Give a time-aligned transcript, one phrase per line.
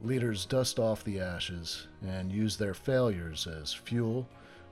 [0.00, 4.26] Leaders dust off the ashes and use their failures as fuel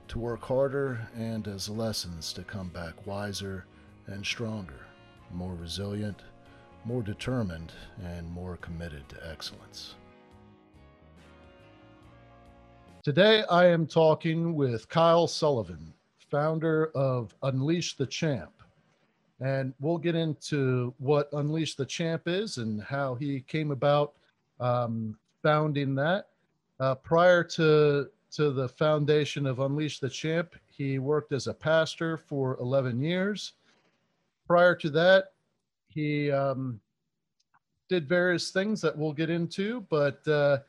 [0.07, 3.65] to work harder and as lessons to come back wiser
[4.07, 4.85] and stronger,
[5.33, 6.23] more resilient,
[6.83, 7.71] more determined,
[8.03, 9.95] and more committed to excellence.
[13.03, 15.93] Today, I am talking with Kyle Sullivan,
[16.29, 18.51] founder of Unleash the Champ.
[19.39, 24.13] And we'll get into what Unleash the Champ is and how he came about
[24.61, 26.27] um, founding that.
[26.79, 32.17] Uh, prior to, to the foundation of Unleash the Champ, he worked as a pastor
[32.17, 33.53] for 11 years.
[34.47, 35.33] Prior to that,
[35.89, 36.79] he um,
[37.89, 40.59] did various things that we'll get into, but uh,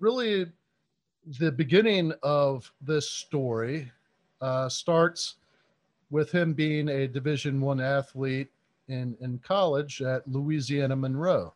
[0.00, 0.46] really
[1.38, 3.92] the beginning of this story
[4.40, 5.36] uh, starts
[6.10, 8.48] with him being a Division One athlete
[8.88, 11.52] in in college at Louisiana Monroe.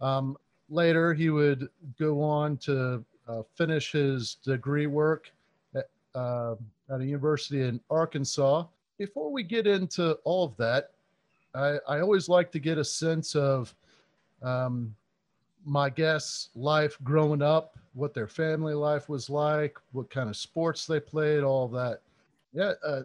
[0.00, 0.36] Um,
[0.72, 5.30] later, he would go on to uh, finish his degree work
[5.74, 6.54] at, uh,
[6.90, 8.64] at a university in Arkansas.
[8.98, 10.90] Before we get into all of that,
[11.54, 13.74] I, I always like to get a sense of
[14.42, 14.94] um,
[15.64, 20.86] my guests' life growing up, what their family life was like, what kind of sports
[20.86, 22.00] they played, all that.
[22.52, 23.02] Yeah, uh,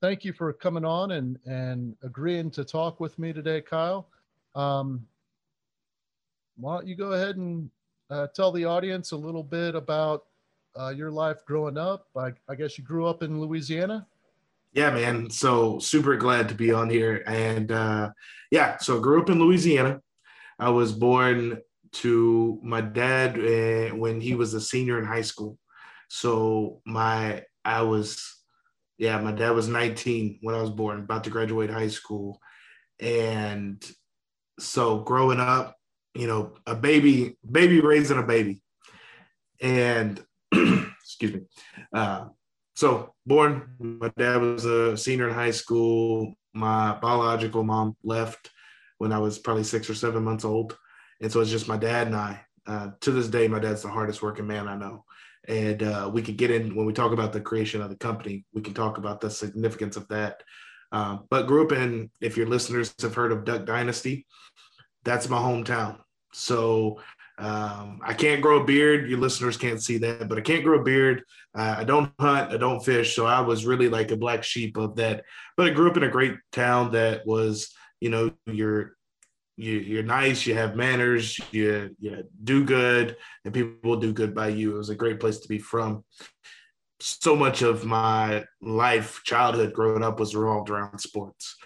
[0.00, 4.06] thank you for coming on and and agreeing to talk with me today, Kyle.
[4.54, 5.06] Um,
[6.58, 7.70] why don't you go ahead and
[8.10, 10.24] uh, tell the audience a little bit about
[10.78, 12.08] uh, your life growing up?
[12.16, 14.06] I, I guess you grew up in Louisiana.
[14.72, 15.30] Yeah, man.
[15.30, 17.22] So super glad to be on here.
[17.26, 18.10] And uh,
[18.50, 20.00] yeah, so I grew up in Louisiana.
[20.58, 21.58] I was born
[21.90, 25.58] to my dad uh, when he was a senior in high school.
[26.08, 28.38] So my I was
[28.98, 32.40] yeah, my dad was 19 when I was born, about to graduate high school.
[32.98, 33.82] And
[34.58, 35.77] so growing up,
[36.18, 38.60] you know, a baby, baby raising a baby.
[39.60, 41.40] And excuse me.
[41.92, 42.26] Uh,
[42.74, 46.34] so born, my dad was a senior in high school.
[46.54, 48.50] My biological mom left
[48.98, 50.76] when I was probably six or seven months old.
[51.20, 52.40] And so it's just my dad and I.
[52.66, 55.04] Uh, to this day, my dad's the hardest working man I know
[55.48, 58.44] and uh, we could get in when we talk about the creation of the company
[58.52, 60.42] we can talk about the significance of that
[60.92, 64.26] uh, but grew up in if your listeners have heard of duck dynasty
[65.04, 65.98] that's my hometown
[66.32, 67.00] so
[67.38, 70.80] um, i can't grow a beard your listeners can't see that but i can't grow
[70.80, 71.22] a beard
[71.56, 74.76] uh, i don't hunt i don't fish so i was really like a black sheep
[74.76, 75.24] of that
[75.56, 78.96] but i grew up in a great town that was you know your
[79.58, 84.32] you, you're nice, you have manners, you, you do good, and people will do good
[84.32, 84.74] by you.
[84.74, 86.04] It was a great place to be from.
[87.00, 91.56] So much of my life, childhood, growing up was revolved around sports.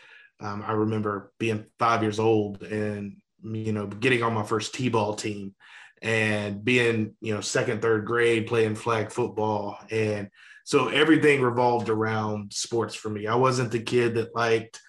[0.40, 5.14] Um, I remember being five years old and you know getting on my first t-ball
[5.14, 5.54] team
[6.00, 10.28] and being you know second third grade playing flag football and
[10.64, 14.80] so everything revolved around sports for me i wasn't the kid that liked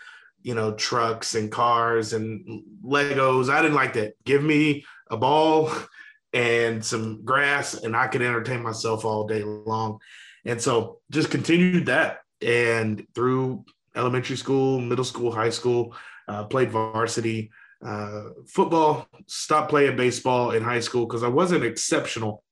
[0.43, 3.49] you know, trucks and cars and Legos.
[3.49, 4.13] I didn't like that.
[4.25, 5.71] Give me a ball
[6.33, 9.99] and some grass, and I could entertain myself all day long.
[10.45, 12.19] And so just continued that.
[12.41, 13.63] And through
[13.95, 15.95] elementary school, middle school, high school,
[16.27, 17.51] uh, played varsity
[17.85, 22.43] uh, football, stopped playing baseball in high school because I wasn't exceptional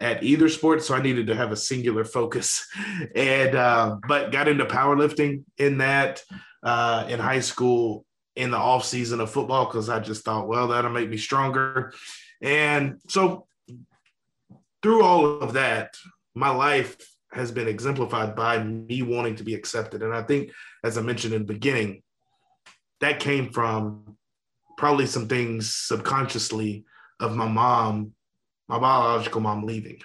[0.00, 0.82] at either sport.
[0.82, 2.66] So I needed to have a singular focus.
[3.14, 6.22] And, uh, but got into powerlifting in that
[6.62, 8.04] uh, in high school
[8.34, 11.92] in the off season of football because I just thought, well, that'll make me stronger.
[12.42, 13.46] And so
[14.82, 15.96] through all of that,
[16.34, 16.96] my life
[17.32, 20.02] has been exemplified by me wanting to be accepted.
[20.02, 20.50] And I think,
[20.84, 22.02] as I mentioned in the beginning,
[23.00, 24.16] that came from
[24.76, 26.84] probably some things subconsciously
[27.20, 28.12] of my mom,
[28.68, 29.98] my biological mom leaving.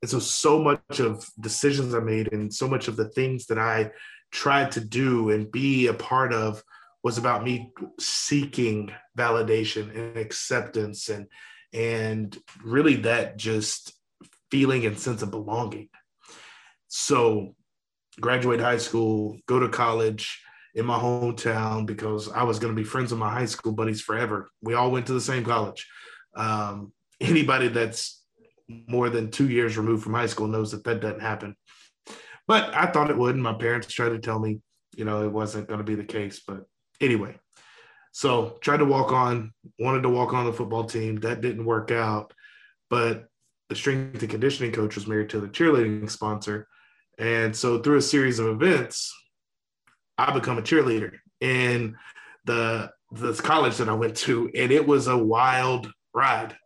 [0.00, 3.58] And so, so much of decisions I made and so much of the things that
[3.58, 3.90] I
[4.30, 6.62] tried to do and be a part of
[7.02, 11.26] was about me seeking validation and acceptance and
[11.72, 13.92] and really that just
[14.50, 15.88] feeling and sense of belonging
[16.88, 17.54] so
[18.20, 20.42] graduate high school go to college
[20.74, 24.00] in my hometown because i was going to be friends with my high school buddies
[24.00, 25.86] forever we all went to the same college
[26.36, 28.18] um, anybody that's
[28.68, 31.56] more than two years removed from high school knows that that doesn't happen.
[32.46, 33.34] But I thought it would.
[33.34, 34.60] And my parents tried to tell me,
[34.96, 36.40] you know, it wasn't going to be the case.
[36.46, 36.64] But
[37.00, 37.38] anyway,
[38.12, 41.16] so tried to walk on, wanted to walk on the football team.
[41.20, 42.32] That didn't work out.
[42.90, 43.26] But
[43.68, 46.66] the strength and conditioning coach was married to the cheerleading sponsor.
[47.18, 49.14] And so through a series of events,
[50.18, 51.96] I become a cheerleader in
[52.44, 56.56] the the college that I went to, and it was a wild ride.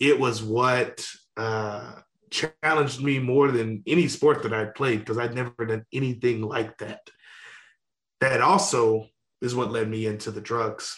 [0.00, 1.06] It was what
[1.36, 1.92] uh,
[2.30, 6.76] challenged me more than any sport that I'd played because I'd never done anything like
[6.78, 7.00] that.
[8.20, 9.06] That also
[9.40, 10.96] is what led me into the drugs.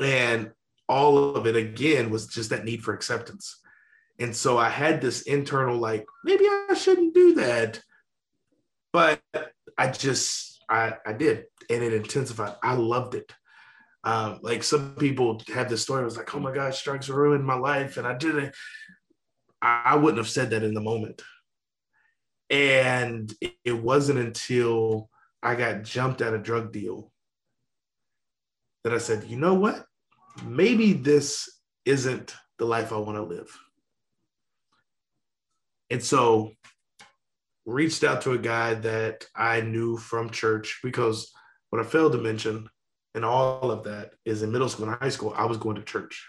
[0.00, 0.52] And
[0.88, 3.58] all of it again was just that need for acceptance.
[4.18, 7.82] And so I had this internal, like, maybe I shouldn't do that.
[8.92, 9.20] But
[9.78, 11.44] I just, I, I did.
[11.70, 12.56] And it intensified.
[12.62, 13.32] I loved it.
[14.04, 17.54] Um, like some people have this story, was like, oh my gosh, drugs ruined my
[17.54, 17.96] life.
[17.96, 18.54] And I did it.
[19.62, 21.22] I wouldn't have said that in the moment.
[22.50, 23.32] And
[23.64, 25.08] it wasn't until
[25.42, 27.12] I got jumped at a drug deal
[28.84, 29.86] that I said, you know what?
[30.44, 33.56] Maybe this isn't the life I want to live.
[35.90, 36.52] And so
[37.64, 41.32] reached out to a guy that I knew from church because
[41.70, 42.68] what I failed to mention
[43.14, 45.82] and all of that is in middle school and high school, I was going to
[45.82, 46.26] church.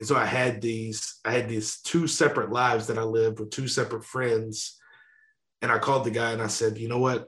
[0.00, 3.50] And so I had these, I had these two separate lives that I lived with
[3.50, 4.78] two separate friends.
[5.60, 7.26] And I called the guy and I said, you know what?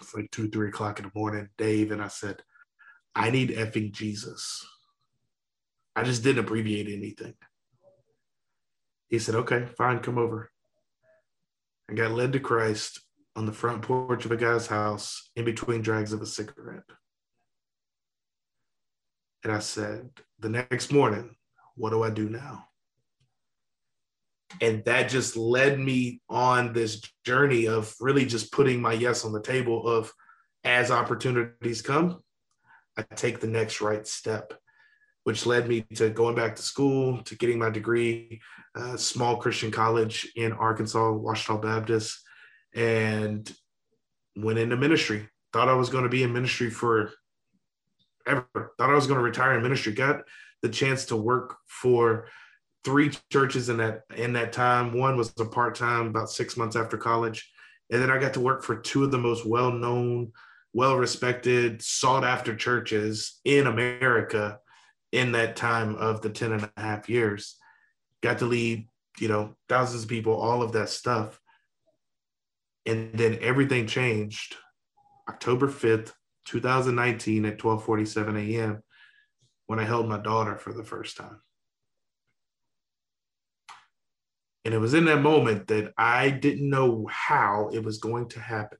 [0.00, 1.92] It's like two, three o'clock in the morning, Dave.
[1.92, 2.42] And I said,
[3.14, 4.66] I need effing Jesus.
[5.94, 7.34] I just didn't abbreviate anything.
[9.08, 10.50] He said, okay, fine, come over.
[11.90, 13.00] I got led to Christ
[13.34, 16.84] on the front porch of a guy's house in between drags of a cigarette.
[19.42, 21.34] And I said, the next morning,
[21.74, 22.66] what do I do now?
[24.60, 29.32] And that just led me on this journey of really just putting my yes on
[29.32, 30.12] the table of
[30.62, 32.22] as opportunities come,
[32.96, 34.52] I take the next right step,
[35.30, 38.40] which led me to going back to school, to getting my degree,
[38.74, 42.20] uh, small Christian college in Arkansas, Ouachita Baptist,
[42.74, 43.48] and
[44.34, 45.28] went into ministry.
[45.52, 47.12] Thought I was going to be in ministry for
[48.26, 48.44] ever.
[48.76, 49.92] Thought I was going to retire in ministry.
[49.92, 50.22] Got
[50.62, 52.26] the chance to work for
[52.82, 54.98] three churches in that in that time.
[54.98, 57.48] One was a part time, about six months after college,
[57.88, 60.32] and then I got to work for two of the most well known,
[60.72, 64.58] well respected, sought after churches in America
[65.12, 67.56] in that time of the 10 and a half years.
[68.22, 71.40] Got to lead, you know, thousands of people, all of that stuff.
[72.86, 74.56] And then everything changed
[75.28, 76.12] October 5th,
[76.46, 78.82] 2019 at 12:47 a.m
[79.70, 81.40] when I held my daughter for the first time.
[84.64, 88.40] And it was in that moment that I didn't know how it was going to
[88.40, 88.78] happen,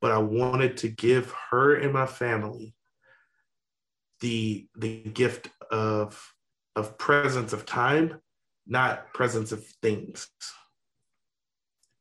[0.00, 2.74] but I wanted to give her and my family
[4.20, 6.34] the, the gift of,
[6.76, 8.20] of presence of time,
[8.66, 10.28] not presence of things.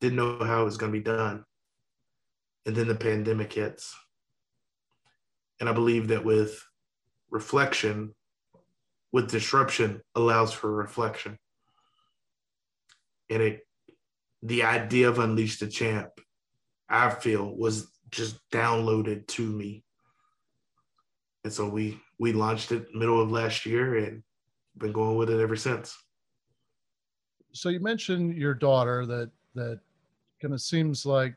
[0.01, 1.44] Didn't know how it was going to be done.
[2.66, 3.95] And then the pandemic hits.
[5.60, 6.63] And I believe that with
[7.30, 8.13] reflection
[9.12, 11.38] with disruption allows for reflection.
[13.30, 13.61] And it
[14.42, 16.11] the idea of Unleash the Champ,
[16.88, 19.83] I feel, was just downloaded to me.
[21.44, 24.21] And so we we launched it middle of last year and
[24.78, 25.97] been going with it ever since.
[27.54, 29.80] So you mentioned your daughter that that
[30.42, 31.33] kind of seems like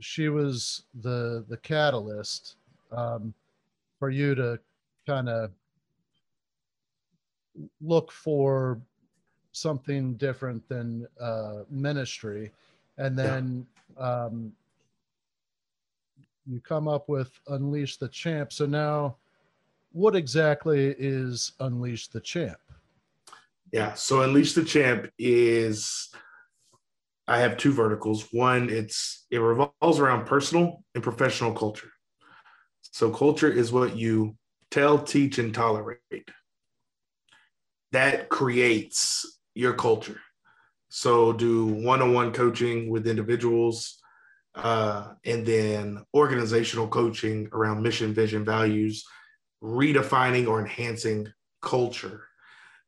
[0.00, 2.56] she was the the catalyst
[2.92, 3.32] um,
[3.98, 4.58] for you to
[5.06, 5.50] kind of
[7.80, 8.78] look for
[9.52, 12.50] something different than uh, ministry.
[12.98, 13.66] And then
[13.96, 14.52] um,
[16.46, 18.52] you come up with unleash the champ.
[18.52, 19.16] So now
[19.92, 22.58] what exactly is unleash the champ
[23.72, 26.10] yeah so unleash the champ is
[27.26, 31.90] i have two verticals one it's it revolves around personal and professional culture
[32.92, 34.36] so culture is what you
[34.70, 36.00] tell, teach, and tolerate.
[37.92, 40.20] That creates your culture.
[40.88, 43.98] So, do one on one coaching with individuals
[44.54, 49.04] uh, and then organizational coaching around mission, vision, values,
[49.62, 51.32] redefining or enhancing
[51.62, 52.24] culture,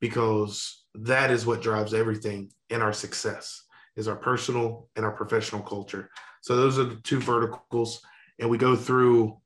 [0.01, 3.65] because that is what drives everything in our success
[3.97, 6.11] is our personal and our professional culture.
[6.43, 8.01] So those are the two verticals.
[8.39, 9.39] And we go through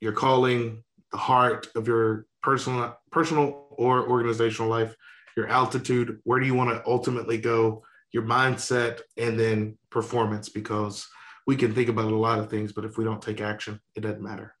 [0.00, 4.94] your calling, the heart of your personal personal or organizational life
[5.36, 7.82] your altitude, where do you want to ultimately go,
[8.12, 11.06] your mindset, and then performance, because
[11.46, 14.00] we can think about a lot of things, but if we don't take action, it
[14.00, 14.55] doesn't matter.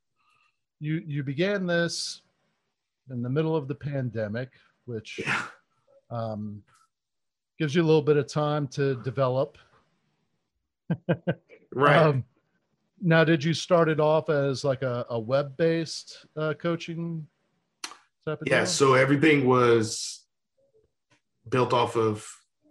[0.80, 2.22] You you began this
[3.10, 4.50] in the middle of the pandemic,
[4.84, 5.42] which yeah.
[6.10, 6.62] um,
[7.58, 9.58] gives you a little bit of time to develop.
[11.74, 11.96] right.
[11.96, 12.24] Um,
[13.00, 17.26] now, did you start it off as like a, a web based uh, coaching
[18.26, 18.58] type of Yeah.
[18.58, 18.66] Deal?
[18.66, 20.24] So everything was
[21.48, 22.26] built off of,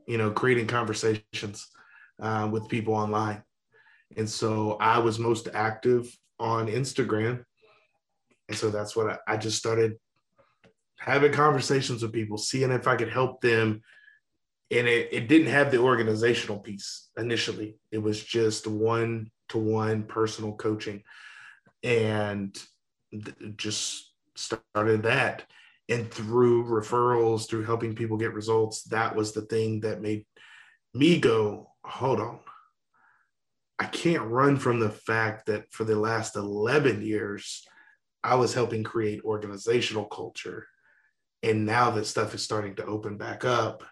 [0.07, 1.67] you know, creating conversations
[2.21, 3.43] uh, with people online.
[4.17, 7.43] And so I was most active on Instagram.
[8.47, 9.97] And so that's what I, I just started
[10.99, 13.81] having conversations with people, seeing if I could help them.
[14.71, 17.77] And it, it didn't have the organizational piece initially.
[17.91, 21.03] It was just one to one personal coaching.
[21.83, 22.57] And
[23.11, 25.43] th- just started that.
[25.87, 30.25] And through referrals, through helping people get results, that was the thing that made
[30.95, 32.39] me go, hold on.
[33.77, 37.67] I can't run from the fact that for the last 11 years,
[38.25, 40.67] I was helping create organizational culture.
[41.43, 43.83] And now that stuff is starting to open back up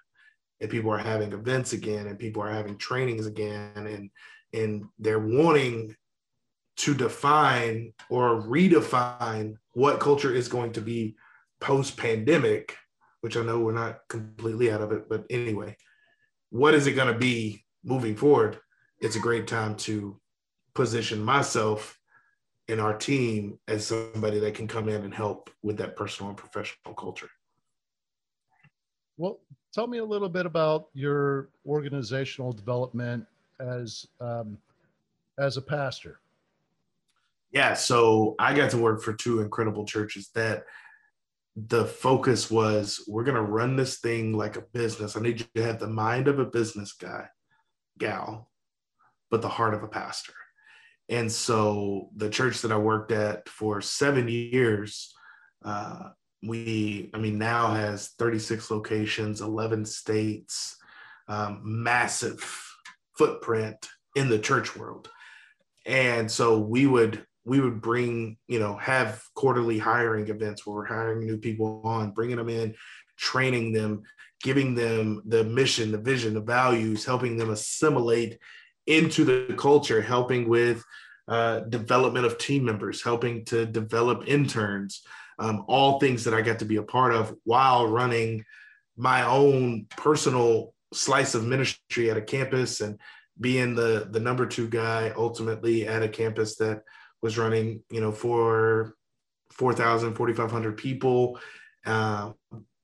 [0.60, 4.10] and people are having events again and people are having trainings again and
[4.54, 5.96] and they're wanting
[6.78, 11.16] to define or redefine what culture is going to be
[11.60, 12.75] post pandemic
[13.22, 15.75] which i know we're not completely out of it but anyway
[16.54, 18.60] what is it going to be moving forward?
[19.00, 20.20] It's a great time to
[20.75, 21.98] position myself
[22.67, 26.38] and our team as somebody that can come in and help with that personal and
[26.38, 27.29] professional culture
[29.17, 29.39] well,
[29.74, 33.25] tell me a little bit about your organizational development
[33.60, 34.58] as um,
[35.39, 36.20] as a pastor.
[37.51, 40.63] Yeah, so I got to work for two incredible churches that
[41.55, 45.15] the focus was we're going to run this thing like a business.
[45.15, 47.27] I need you to have the mind of a business guy,
[48.00, 48.50] gal,
[49.29, 50.34] but the heart of a pastor.
[51.10, 55.13] And so the church that I worked at for seven years,
[55.63, 56.10] uh,
[56.45, 60.75] we i mean now has 36 locations 11 states
[61.29, 62.43] um, massive
[63.17, 65.10] footprint in the church world.
[65.86, 70.86] And so we would we would bring you know have quarterly hiring events where we're
[70.86, 72.74] hiring new people on bringing them in
[73.17, 74.03] training them
[74.41, 78.39] giving them the mission the vision the values helping them assimilate
[78.88, 80.84] into the culture helping with
[81.28, 85.04] uh, development of team members helping to develop interns
[85.40, 88.46] um, all things that I got to be a part of while running
[88.98, 93.00] my own personal slice of ministry at a campus and
[93.40, 96.84] being the the number two guy ultimately at a campus that
[97.22, 98.96] was running you know for
[99.52, 101.40] 4000 4500 people
[101.86, 102.32] uh,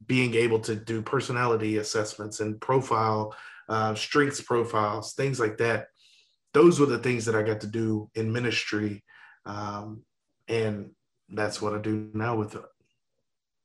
[0.08, 3.36] being able to do personality assessments and profile
[3.70, 5.88] uh, strengths profiles things like that
[6.54, 9.04] those were the things that i got to do in ministry
[9.46, 10.04] um,
[10.48, 10.92] and
[11.30, 12.66] that's what I do now with it.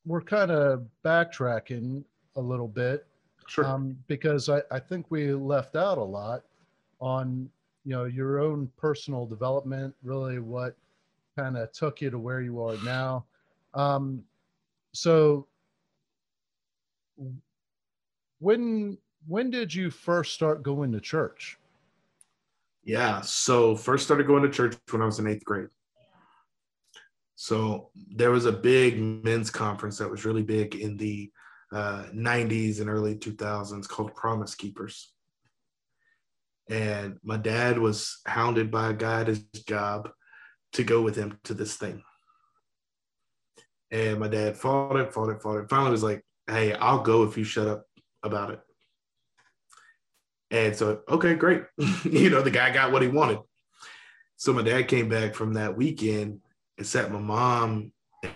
[0.06, 2.04] We're kind of backtracking
[2.36, 3.06] a little bit.
[3.46, 3.66] Sure.
[3.66, 6.44] Um, because I, I think we left out a lot
[7.00, 7.48] on,
[7.84, 10.76] you know, your own personal development, really what
[11.36, 13.24] kind of took you to where you are now.
[13.74, 14.22] Um,
[14.92, 15.46] so
[18.38, 18.96] when
[19.26, 21.58] when did you first start going to church?
[22.84, 25.68] Yeah, so first started going to church when I was in eighth grade.
[27.36, 31.30] So there was a big men's conference that was really big in the
[31.72, 35.12] uh, 90s and early 2000s called Promise Keepers.
[36.68, 40.10] And my dad was hounded by a guy at his job
[40.72, 42.02] to go with him to this thing.
[43.90, 45.68] And my dad fought it, fought it, fought it.
[45.68, 47.84] Finally was like, hey, I'll go if you shut up
[48.22, 48.60] about it.
[50.54, 51.64] And so, okay, great.
[52.04, 53.40] you know, the guy got what he wanted.
[54.36, 56.42] So my dad came back from that weekend
[56.78, 57.90] and sat my mom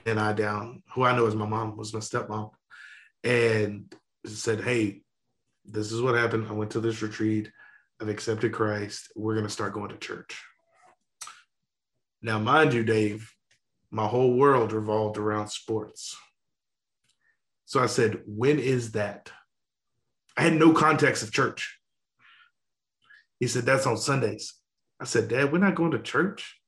[0.04, 2.50] and I down, who I know as my mom was my stepmom,
[3.22, 3.94] and
[4.26, 5.02] said, Hey,
[5.64, 6.48] this is what happened.
[6.48, 7.52] I went to this retreat.
[8.00, 9.12] I've accepted Christ.
[9.14, 10.42] We're going to start going to church.
[12.20, 13.32] Now, mind you, Dave,
[13.92, 16.16] my whole world revolved around sports.
[17.64, 19.30] So I said, When is that?
[20.36, 21.77] I had no context of church.
[23.40, 24.54] He said, That's on Sundays.
[25.00, 26.58] I said, Dad, we're not going to church.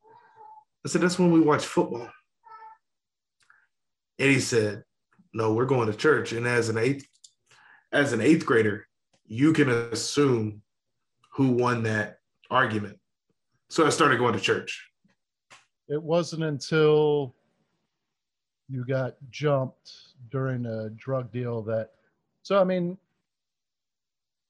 [0.85, 2.09] I said, that's when we watch football.
[4.19, 4.85] And he said,
[5.33, 6.33] no, we're going to church.
[6.33, 7.07] And as an eighth,
[7.93, 8.87] as an eighth grader,
[9.27, 10.63] you can assume
[11.33, 12.19] who won that
[12.51, 12.99] argument.
[13.69, 14.91] So I started going to church.
[15.89, 17.35] It wasn't until
[18.69, 19.93] you got jumped
[20.31, 21.91] during a drug deal that
[22.43, 22.97] So I mean,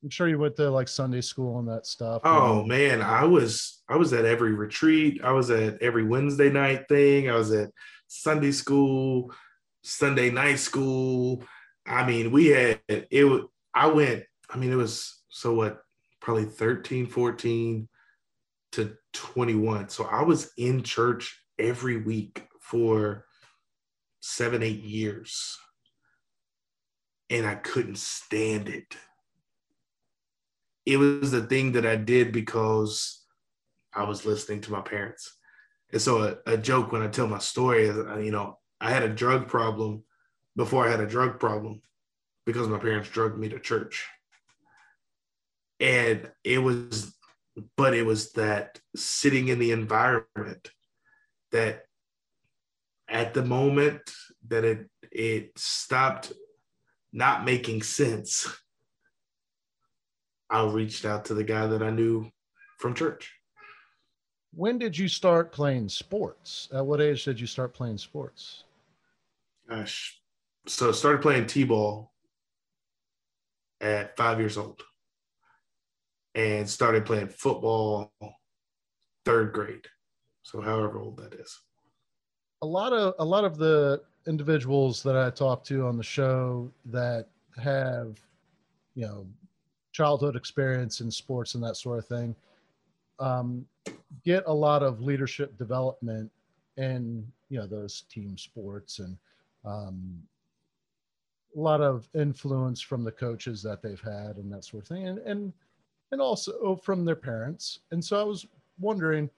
[0.03, 2.23] I'm sure you went to like Sunday school and that stuff.
[2.25, 5.21] Oh um, man, I was I was at every retreat.
[5.23, 7.29] I was at every Wednesday night thing.
[7.29, 7.71] I was at
[8.07, 9.33] Sunday school,
[9.83, 11.45] Sunday night school.
[11.87, 13.09] I mean, we had it.
[13.75, 14.25] I went.
[14.49, 15.81] I mean, it was so what?
[16.21, 17.89] Probably 13, 14
[18.73, 19.89] to 21.
[19.89, 23.27] So I was in church every week for
[24.21, 25.59] seven, eight years.
[27.31, 28.97] And I couldn't stand it.
[30.87, 33.23] It was the thing that I did because
[33.95, 35.37] I was listening to my parents.
[35.93, 38.91] And so a, a joke when I tell my story is, uh, you know, I
[38.91, 40.05] had a drug problem
[40.57, 41.83] before I had a drug problem
[42.47, 44.07] because my parents drugged me to church.
[45.79, 47.15] And it was,
[47.77, 50.71] but it was that sitting in the environment
[51.53, 51.85] that
[53.09, 54.01] at the moment
[54.49, 56.33] that it it stopped
[57.13, 58.49] not making sense,
[60.51, 62.31] I reached out to the guy that I knew
[62.79, 63.33] from church.
[64.53, 66.69] When did you start playing sports?
[66.75, 68.65] At what age did you start playing sports?
[69.69, 70.21] Gosh,
[70.67, 72.11] so I started playing t-ball
[73.81, 74.83] at five years old,
[76.35, 78.13] and started playing football
[79.25, 79.87] third grade.
[80.43, 81.61] So however old that is
[82.63, 86.71] a lot of a lot of the individuals that I talk to on the show
[86.87, 87.27] that
[87.63, 88.21] have,
[88.95, 89.27] you know,
[89.93, 92.35] childhood experience in sports and that sort of thing,
[93.19, 93.67] um,
[94.25, 96.31] get a lot of leadership development
[96.77, 99.17] in you know those team sports and
[99.65, 100.23] um,
[101.57, 105.09] a lot of influence from the coaches that they've had and that sort of thing,
[105.09, 105.53] and and
[106.13, 107.81] and also from their parents.
[107.91, 108.47] And so I was
[108.79, 109.29] wondering,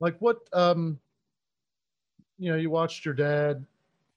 [0.00, 0.98] like, what um,
[2.38, 3.64] you know, you watched your dad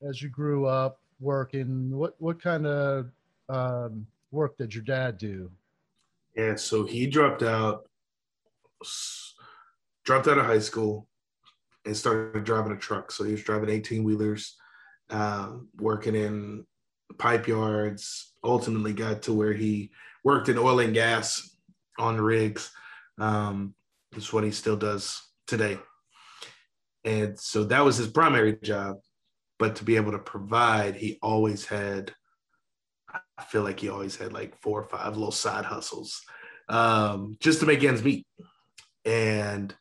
[0.07, 1.95] as you grew up working.
[1.95, 3.11] What what kind of
[3.49, 5.51] um, work did your dad do?
[6.35, 7.89] Yeah, so he dropped out,
[10.05, 11.07] dropped out of high school,
[11.85, 13.11] and started driving a truck.
[13.11, 14.55] So he was driving eighteen wheelers,
[15.09, 16.65] um, working in
[17.17, 18.33] pipe yards.
[18.43, 19.91] Ultimately, got to where he
[20.23, 21.57] worked in oil and gas
[21.97, 22.71] on rigs.
[23.17, 23.73] Um,
[24.11, 25.77] that's what he still does today.
[27.03, 28.97] And so that was his primary job.
[29.57, 32.13] But to be able to provide, he always had,
[33.39, 36.21] I feel like he always had like four or five little side hustles
[36.67, 38.25] um, just to make ends meet.
[39.05, 39.73] And,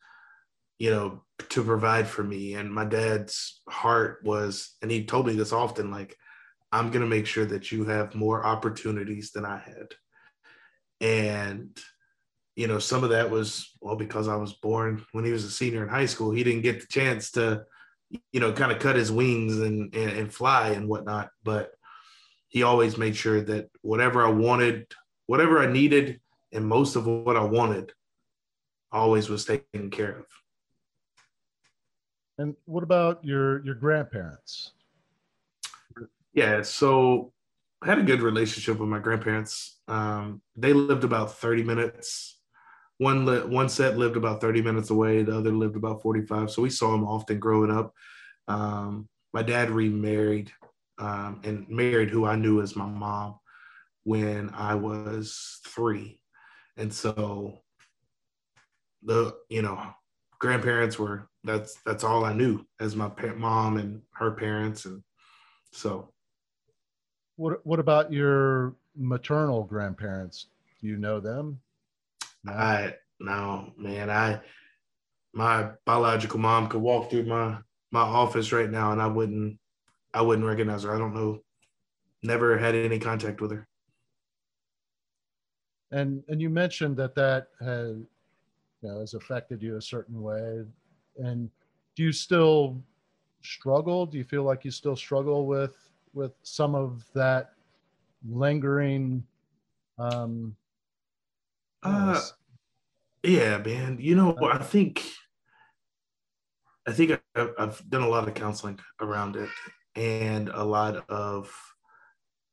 [0.79, 2.53] you know, to provide for me.
[2.53, 6.15] And my dad's heart was, and he told me this often like,
[6.71, 9.93] I'm going to make sure that you have more opportunities than I had.
[11.01, 11.77] And,
[12.55, 15.51] you know, some of that was, well, because I was born when he was a
[15.51, 17.63] senior in high school, he didn't get the chance to,
[18.31, 21.29] you know, kind of cut his wings and, and, and fly and whatnot.
[21.43, 21.71] But
[22.49, 24.87] he always made sure that whatever I wanted,
[25.27, 26.19] whatever I needed,
[26.51, 27.93] and most of what I wanted,
[28.91, 30.25] always was taken care of.
[32.37, 34.71] And what about your your grandparents?
[36.33, 37.33] Yeah, so
[37.81, 39.79] I had a good relationship with my grandparents.
[39.87, 42.39] Um, they lived about 30 minutes
[42.99, 46.51] one li- one set lived about 30 minutes away, the other lived about 45.
[46.51, 47.93] So we saw them often growing up.
[48.47, 50.51] Um, my dad remarried
[50.99, 53.39] um, and married who I knew as my mom
[54.03, 56.21] when I was three.
[56.77, 57.59] And so
[59.03, 59.81] the, you know,
[60.39, 64.85] grandparents were, that's, that's all I knew as my pa- mom and her parents.
[64.85, 65.01] And
[65.71, 66.13] so.
[67.37, 70.47] What, what about your maternal grandparents?
[70.81, 71.61] Do you know them?
[72.47, 74.39] I no man, I
[75.33, 77.57] my biological mom could walk through my
[77.91, 79.59] my office right now and I wouldn't
[80.13, 80.95] I wouldn't recognize her.
[80.95, 81.41] I don't know.
[82.23, 83.67] Never had any contact with her.
[85.91, 87.95] And and you mentioned that that has
[88.81, 90.63] you know has affected you a certain way.
[91.17, 91.49] And
[91.95, 92.81] do you still
[93.41, 94.05] struggle?
[94.05, 95.75] Do you feel like you still struggle with
[96.13, 97.51] with some of that
[98.27, 99.23] lingering
[99.97, 100.55] um
[101.81, 102.19] uh,
[103.23, 103.97] yeah, man.
[103.99, 105.03] You know, I think
[106.87, 109.49] I think I've done a lot of counseling around it,
[109.95, 111.51] and a lot of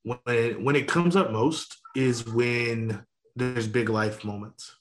[0.02, 4.76] when it, when it comes up most is when there's big life moments,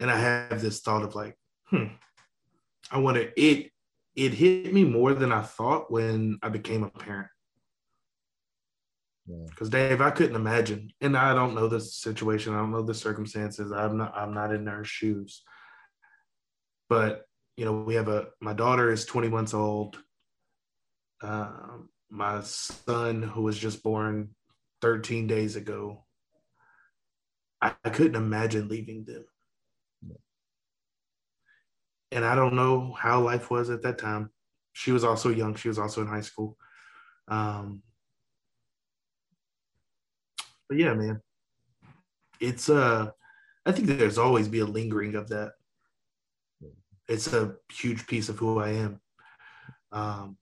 [0.00, 1.86] and I have this thought of like, hmm,
[2.90, 3.70] I want to it.
[4.14, 7.26] It hit me more than I thought when I became a parent.
[9.48, 12.54] Because Dave, I couldn't imagine, and I don't know the situation.
[12.54, 13.72] I don't know the circumstances.
[13.72, 14.14] I'm not.
[14.16, 15.42] I'm not in their shoes.
[16.88, 17.22] But
[17.56, 18.26] you know, we have a.
[18.40, 19.98] My daughter is 20 months old.
[21.24, 24.30] Um, my son, who was just born
[24.82, 26.04] 13 days ago,
[27.62, 29.24] I, I couldn't imagine leaving them.
[32.12, 34.30] And I don't know how life was at that time.
[34.74, 35.54] She was also young.
[35.54, 36.56] She was also in high school.
[37.26, 37.82] Um,
[40.68, 41.20] but yeah, man,
[42.38, 43.10] it's uh,
[43.64, 45.52] I think there's always be a lingering of that.
[47.08, 49.00] It's a huge piece of who I am.
[49.90, 50.36] Um,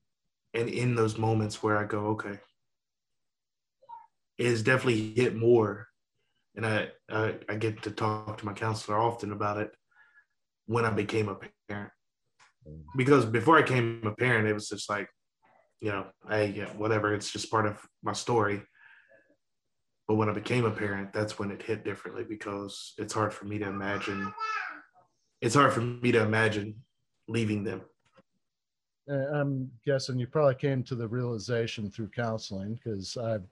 [0.55, 2.38] and in those moments where I go, okay,
[4.38, 5.88] it's definitely hit more.
[6.55, 9.75] And I, I, I get to talk to my counselor often about it
[10.67, 11.37] when I became a
[11.69, 11.91] parent.
[12.69, 12.83] Mm.
[12.97, 15.09] Because before I became a parent, it was just like,
[15.81, 17.15] you know, hey, yeah, whatever.
[17.15, 18.62] It's just part of my story.
[20.07, 23.47] But when I became a parent, that's when it hit differently because it's hard for
[23.47, 24.33] me to imagine.
[25.41, 26.83] It's hard for me to imagine
[27.29, 27.83] leaving them.
[29.11, 33.45] Uh, I'm guessing you probably came to the realization through counseling because I've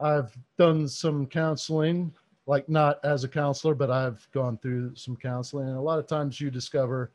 [0.00, 2.12] I've done some counseling,
[2.46, 5.68] like not as a counselor, but I've gone through some counseling.
[5.68, 7.12] And a lot of times you discover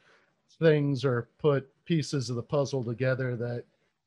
[0.60, 3.66] things or put pieces of the puzzle together that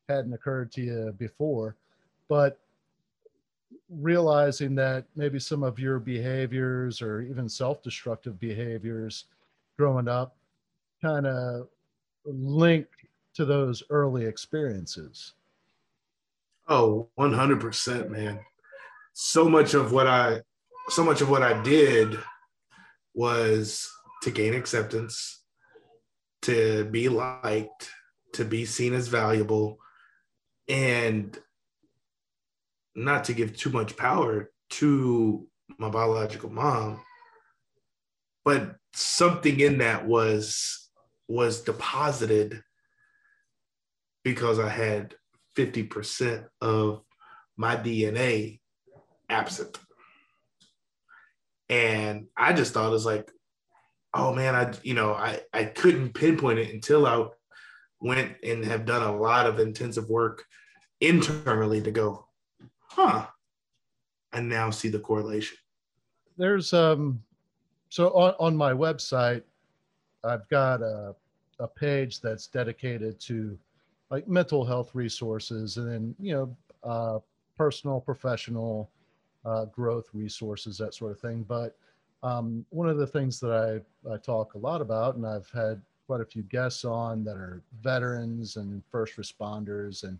[0.09, 1.75] hadn't occurred to you before.
[2.27, 2.59] But
[3.89, 9.25] realizing that maybe some of your behaviors or even self destructive behaviors
[9.77, 10.35] growing up
[11.01, 11.67] kind of
[12.25, 12.93] linked
[13.35, 15.33] to those early experiences.
[16.67, 18.39] Oh, 100%, man.
[19.13, 20.41] So much of what I
[20.89, 22.17] so much of what I did
[23.13, 23.89] was
[24.23, 25.41] to gain acceptance,
[26.43, 27.89] to be liked,
[28.33, 29.79] to be seen as valuable,
[30.67, 31.37] and
[32.95, 37.01] not to give too much power to my biological mom.
[38.43, 40.80] But something in that was
[41.31, 42.61] was deposited
[44.23, 45.15] because I had
[45.55, 47.01] 50% of
[47.55, 48.59] my DNA
[49.29, 49.79] absent.
[51.69, 53.31] And I just thought it was like,
[54.13, 57.25] oh man, I you know, I, I couldn't pinpoint it until I
[58.01, 60.43] went and have done a lot of intensive work
[60.99, 62.27] internally to go,
[62.89, 63.27] huh.
[64.33, 65.57] And now see the correlation.
[66.37, 67.23] There's um
[67.89, 69.43] so on, on my website,
[70.23, 71.15] I've got a
[71.61, 73.57] a page that's dedicated to
[74.09, 77.19] like mental health resources and then you know uh,
[77.55, 78.89] personal professional
[79.45, 81.43] uh, growth resources that sort of thing.
[81.43, 81.75] But
[82.23, 83.51] um, one of the things that
[84.05, 87.35] I, I talk a lot about and i've had quite a few guests on that
[87.35, 90.19] are veterans and first responders and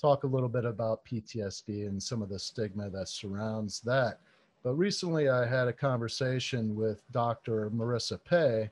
[0.00, 4.20] talk a little bit about ptsd and some of the stigma that surrounds that.
[4.62, 8.70] But recently i had a conversation with dr marissa Pei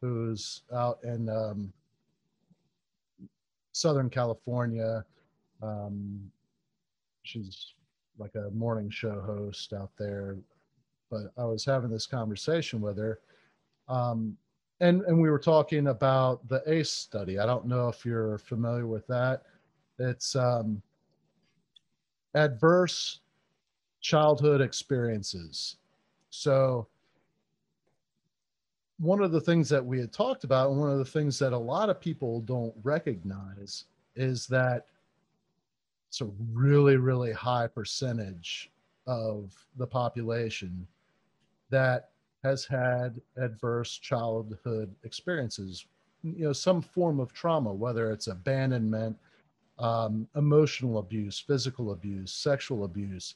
[0.00, 1.72] who's out in um,
[3.72, 5.04] Southern California.
[5.62, 6.30] Um,
[7.22, 7.74] she's
[8.18, 10.36] like a morning show host out there.
[11.10, 13.20] But I was having this conversation with her.
[13.88, 14.36] Um,
[14.80, 17.38] and, and we were talking about the ACE study.
[17.38, 19.42] I don't know if you're familiar with that.
[19.98, 20.82] It's um,
[22.34, 23.20] adverse
[24.00, 25.76] childhood experiences.
[26.30, 26.86] So
[28.98, 31.52] one of the things that we had talked about, and one of the things that
[31.52, 34.86] a lot of people don't recognize, is that
[36.08, 38.70] it's a really, really high percentage
[39.06, 40.86] of the population
[41.70, 42.10] that
[42.42, 45.86] has had adverse childhood experiences,
[46.22, 49.16] you know, some form of trauma, whether it's abandonment,
[49.78, 53.34] um, emotional abuse, physical abuse, sexual abuse.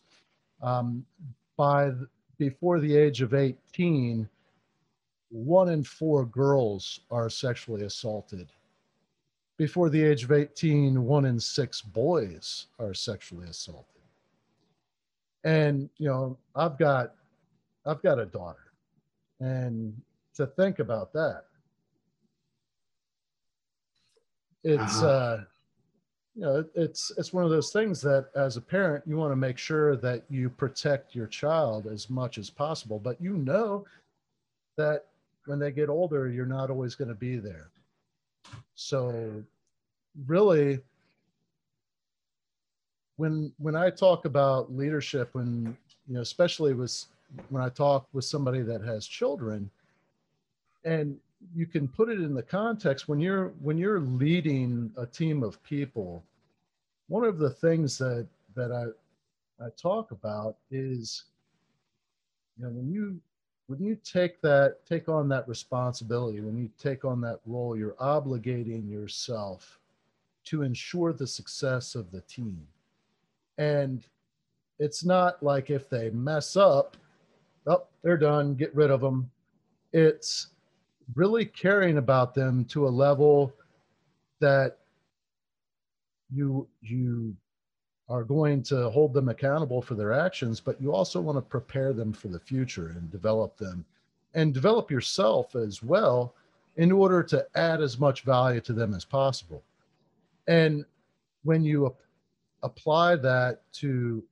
[0.63, 1.05] Um,
[1.57, 1.93] by
[2.39, 4.29] before the age of 18,
[5.31, 8.53] one in four girls are sexually assaulted.
[9.57, 14.03] Before the age of 18, one in six boys are sexually assaulted.
[15.45, 17.15] And, you know, I've got,
[17.87, 18.73] I've got a daughter.
[19.39, 19.99] And
[20.35, 21.45] to think about that,
[24.65, 25.07] it's, uh-huh.
[25.07, 25.45] uh,
[26.35, 29.37] you know, it's, it's one of those things that as a parent, you want to
[29.37, 33.85] make sure that you protect your child as much as possible, but you know
[34.77, 35.07] that
[35.47, 37.71] when they get older, you're not always going to be there.
[38.75, 39.43] So,
[40.27, 40.81] really,
[43.17, 45.77] when when I talk about leadership, when
[46.09, 47.07] you know, especially with
[47.51, 49.71] when I talk with somebody that has children,
[50.85, 51.17] and
[51.55, 55.63] you can put it in the context when you're when you're leading a team of
[55.63, 56.25] people.
[57.09, 61.25] One of the things that that I I talk about is
[62.57, 63.21] you know when you
[63.71, 67.95] when you take that take on that responsibility when you take on that role you're
[68.01, 69.79] obligating yourself
[70.45, 72.67] to ensure the success of the team
[73.59, 74.07] and
[74.81, 76.97] it's not like if they mess up,
[77.67, 79.31] oh, they're done, get rid of them.
[79.93, 80.49] It's
[81.15, 83.53] really caring about them to a level
[84.41, 84.79] that
[86.33, 87.37] you you
[88.11, 91.93] are going to hold them accountable for their actions, but you also want to prepare
[91.93, 93.85] them for the future and develop them
[94.35, 96.35] and develop yourself as well
[96.77, 99.63] in order to add as much value to them as possible.
[100.49, 100.85] And
[101.45, 101.95] when you ap-
[102.65, 104.23] apply that to,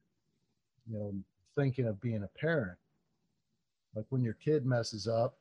[0.90, 1.14] you know,
[1.56, 2.76] thinking of being a parent,
[3.94, 5.36] like when your kid messes up,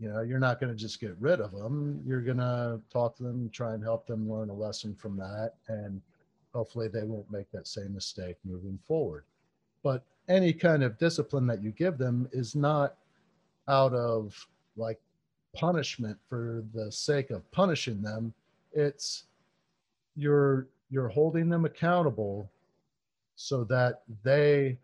[0.00, 2.02] you know, you're not going to just get rid of them.
[2.04, 5.54] You're going to talk to them, try and help them learn a lesson from that.
[5.68, 6.02] And
[6.54, 9.24] hopefully they won't make that same mistake moving forward.
[9.82, 12.96] But any kind of discipline that you give them is not
[13.68, 15.00] out of like
[15.54, 18.32] punishment for the sake of punishing them.
[18.72, 19.24] It's
[20.16, 22.48] you're you're holding them accountable
[23.36, 24.78] so that they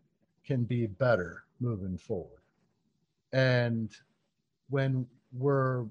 [0.44, 2.40] can be better moving forward.
[3.32, 3.90] And
[4.70, 5.84] when we're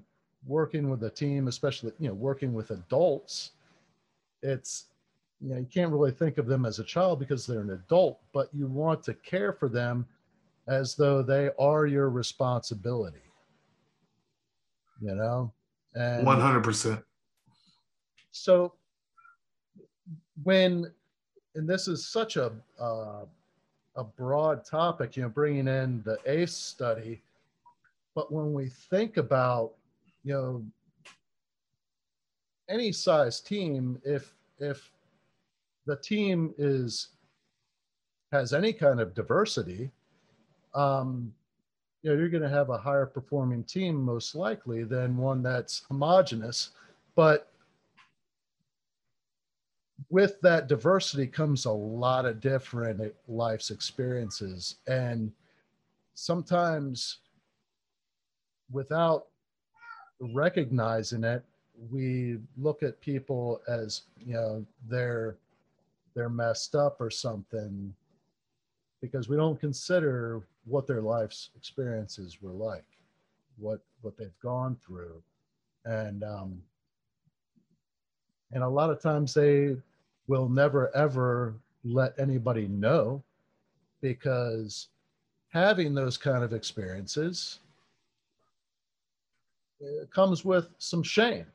[0.46, 3.52] working with a team, especially you know working with adults,
[4.42, 4.89] it's
[5.40, 8.20] you know, you can't really think of them as a child because they're an adult,
[8.32, 10.06] but you want to care for them
[10.68, 13.22] as though they are your responsibility.
[15.00, 15.52] You know?
[15.94, 17.02] And 100%.
[18.32, 18.74] So
[20.42, 20.92] when,
[21.54, 23.24] and this is such a, uh,
[23.96, 27.22] a broad topic, you know, bringing in the ACE study,
[28.14, 29.72] but when we think about,
[30.22, 30.64] you know,
[32.68, 34.90] any size team, if, if
[35.86, 37.08] the team is
[38.32, 39.90] has any kind of diversity,
[40.74, 41.32] um,
[42.02, 45.82] you know, you're going to have a higher performing team most likely than one that's
[45.88, 46.70] homogenous.
[47.14, 47.50] But
[50.08, 54.76] with that diversity comes a lot of different life's experiences.
[54.86, 55.32] And
[56.14, 57.18] sometimes
[58.70, 59.26] without
[60.20, 61.44] recognizing it,
[61.90, 65.36] we look at people as, you know, they're
[66.14, 67.94] they're messed up or something
[69.00, 72.84] because we don't consider what their life's experiences were like
[73.60, 75.22] what what they've gone through.
[75.84, 76.60] And um
[78.52, 79.76] and a lot of times they
[80.26, 83.22] will never ever let anybody know
[84.00, 84.88] because
[85.52, 87.60] having those kind of experiences
[90.12, 91.46] comes with some shame.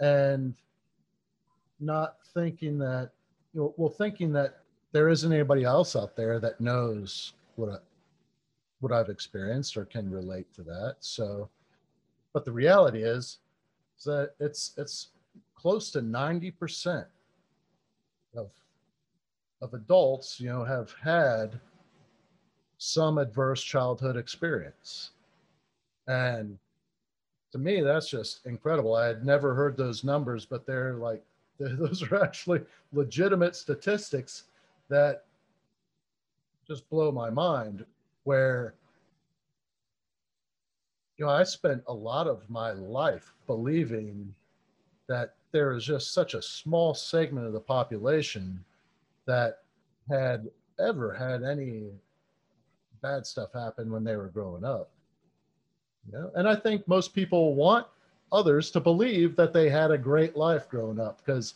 [0.00, 0.54] And
[1.80, 3.10] not thinking that
[3.54, 4.60] you know, well, thinking that
[4.92, 7.76] there isn't anybody else out there that knows what I,
[8.80, 10.96] what I've experienced or can relate to that.
[11.00, 11.48] So,
[12.32, 13.38] but the reality is,
[13.98, 15.08] is that it's it's
[15.54, 17.06] close to ninety percent
[18.36, 18.50] of
[19.60, 21.58] of adults, you know, have had
[22.78, 25.10] some adverse childhood experience,
[26.06, 26.58] and
[27.50, 28.94] to me, that's just incredible.
[28.94, 31.24] I had never heard those numbers, but they're like
[31.78, 32.60] those are actually
[32.92, 34.44] legitimate statistics
[34.88, 35.24] that
[36.66, 37.84] just blow my mind.
[38.24, 38.74] Where,
[41.16, 44.34] you know, I spent a lot of my life believing
[45.08, 48.62] that there is just such a small segment of the population
[49.26, 49.62] that
[50.10, 51.90] had ever had any
[53.02, 54.90] bad stuff happen when they were growing up.
[56.06, 56.30] You know?
[56.34, 57.86] And I think most people want
[58.32, 61.54] others to believe that they had a great life growing up because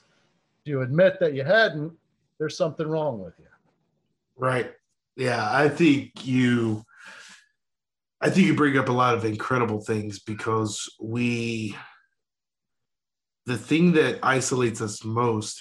[0.60, 1.92] if you admit that you hadn't,
[2.38, 3.46] there's something wrong with you.
[4.36, 4.72] Right.
[5.16, 6.84] Yeah, I think you
[8.20, 11.76] I think you bring up a lot of incredible things because we
[13.46, 15.60] the thing that isolates us most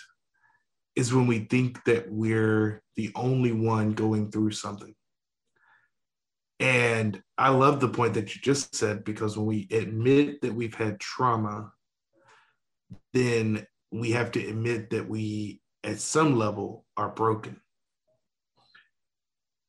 [0.95, 4.93] is when we think that we're the only one going through something.
[6.61, 10.75] And I love the point that you just said because when we admit that we've
[10.75, 11.71] had trauma,
[13.13, 17.59] then we have to admit that we, at some level, are broken.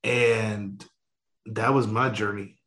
[0.04, 0.84] And
[1.46, 2.58] that was my journey.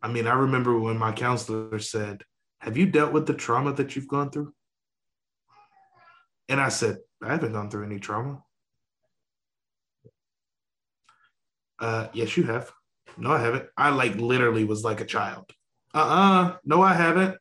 [0.00, 2.22] I mean, I remember when my counselor said,
[2.60, 4.52] Have you dealt with the trauma that you've gone through?
[6.48, 8.44] And I said, I haven't gone through any trauma.
[11.78, 12.72] Uh, yes, you have.
[13.16, 13.66] No, I haven't.
[13.76, 15.50] I like literally was like a child.
[15.94, 16.56] Uh-uh.
[16.64, 17.38] No, I haven't.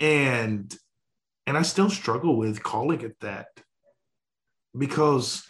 [0.00, 0.74] And
[1.46, 3.48] and I still struggle with calling it that
[4.76, 5.46] because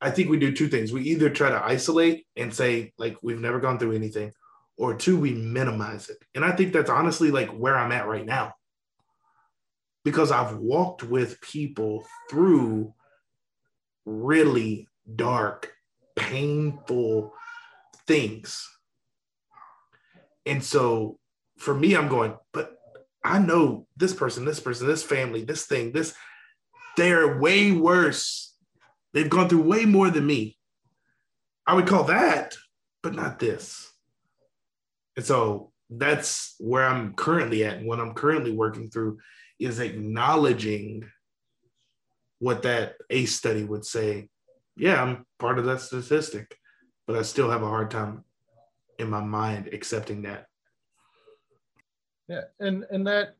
[0.00, 0.92] I think we do two things.
[0.92, 4.32] We either try to isolate and say like we've never gone through anything,
[4.76, 6.18] or two, we minimize it.
[6.34, 8.54] And I think that's honestly like where I'm at right now.
[10.04, 12.94] Because I've walked with people through
[14.04, 15.72] really dark,
[16.16, 17.32] painful
[18.06, 18.68] things.
[20.44, 21.18] And so
[21.58, 22.76] for me, I'm going, but
[23.24, 26.14] I know this person, this person, this family, this thing, this,
[26.96, 28.54] they're way worse.
[29.12, 30.56] They've gone through way more than me.
[31.66, 32.54] I would call that,
[33.02, 33.90] but not this.
[35.16, 37.78] And so that's where I'm currently at.
[37.78, 39.18] And what I'm currently working through
[39.58, 41.08] is acknowledging
[42.38, 44.28] what that ACE study would say.
[44.76, 46.58] Yeah, I'm part of that statistic,
[47.06, 48.24] but I still have a hard time
[48.98, 50.46] in my mind accepting that.
[52.28, 53.36] Yeah, and and that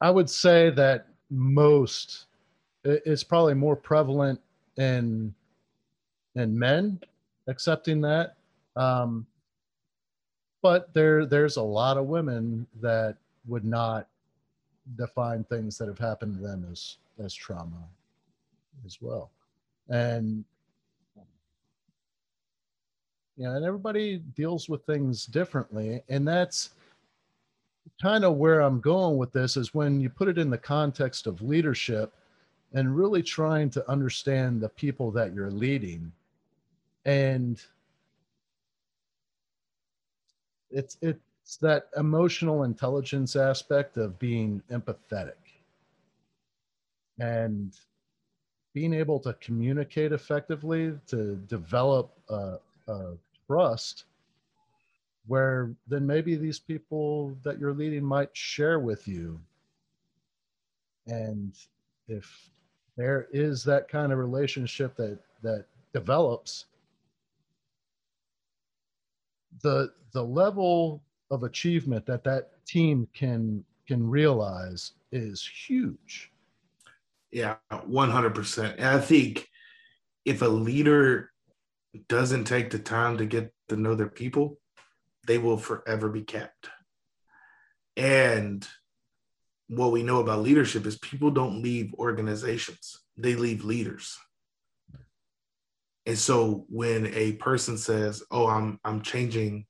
[0.00, 2.26] I would say that most
[2.84, 4.40] it's probably more prevalent
[4.76, 5.34] in
[6.36, 7.00] in men
[7.48, 8.36] accepting that.
[8.76, 9.26] Um,
[10.62, 14.08] but there there's a lot of women that would not
[14.96, 17.84] define things that have happened to them as as trauma
[18.84, 19.30] as well.
[19.88, 20.44] And
[23.36, 26.02] you know and everybody deals with things differently.
[26.08, 26.70] And that's
[28.02, 31.26] kind of where i'm going with this is when you put it in the context
[31.26, 32.12] of leadership
[32.74, 36.12] and really trying to understand the people that you're leading.
[37.04, 37.60] And
[40.70, 45.32] it's it's that emotional intelligence aspect of being empathetic.
[47.18, 47.74] And
[48.78, 53.16] being able to communicate effectively to develop a, a
[53.48, 54.04] trust
[55.26, 59.40] where then maybe these people that you're leading might share with you
[61.08, 61.54] and
[62.06, 62.50] if
[62.96, 66.66] there is that kind of relationship that that develops
[69.62, 76.30] the the level of achievement that that team can can realize is huge.
[77.30, 78.74] Yeah, 100%.
[78.78, 79.48] And I think
[80.24, 81.30] if a leader
[82.08, 84.58] doesn't take the time to get to know their people,
[85.26, 86.68] they will forever be kept.
[87.96, 88.66] And
[89.68, 94.16] what we know about leadership is people don't leave organizations, they leave leaders.
[96.06, 99.66] And so when a person says, "Oh, I'm I'm changing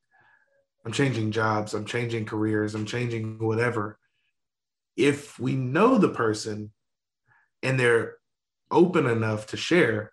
[0.85, 3.99] I'm changing jobs, I'm changing careers, I'm changing whatever."
[4.97, 6.73] If we know the person
[7.62, 8.16] and they're
[8.71, 10.12] open enough to share,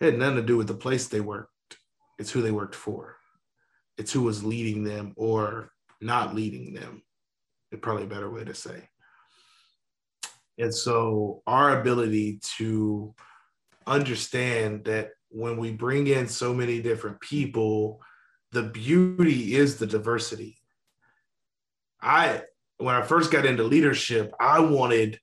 [0.00, 1.50] it had nothing to do with the place they worked.
[2.18, 3.16] It's who they worked for.
[3.98, 7.02] It's who was leading them or not leading them.
[7.70, 8.88] It's probably a better way to say.
[10.58, 13.14] And so our ability to
[13.86, 18.00] understand that when we bring in so many different people,
[18.52, 20.58] the beauty is the diversity.
[22.00, 22.42] I
[22.78, 25.18] when I first got into leadership, I wanted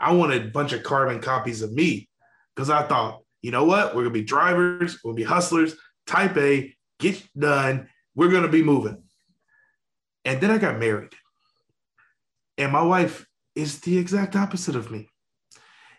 [0.00, 2.08] I wanted a bunch of carbon copies of me
[2.54, 6.74] because I thought, you know what, we're gonna be drivers, we'll be hustlers, type A,
[6.98, 9.02] get done, we're gonna be moving.
[10.24, 11.12] And then I got married.
[12.58, 15.08] And my wife is the exact opposite of me.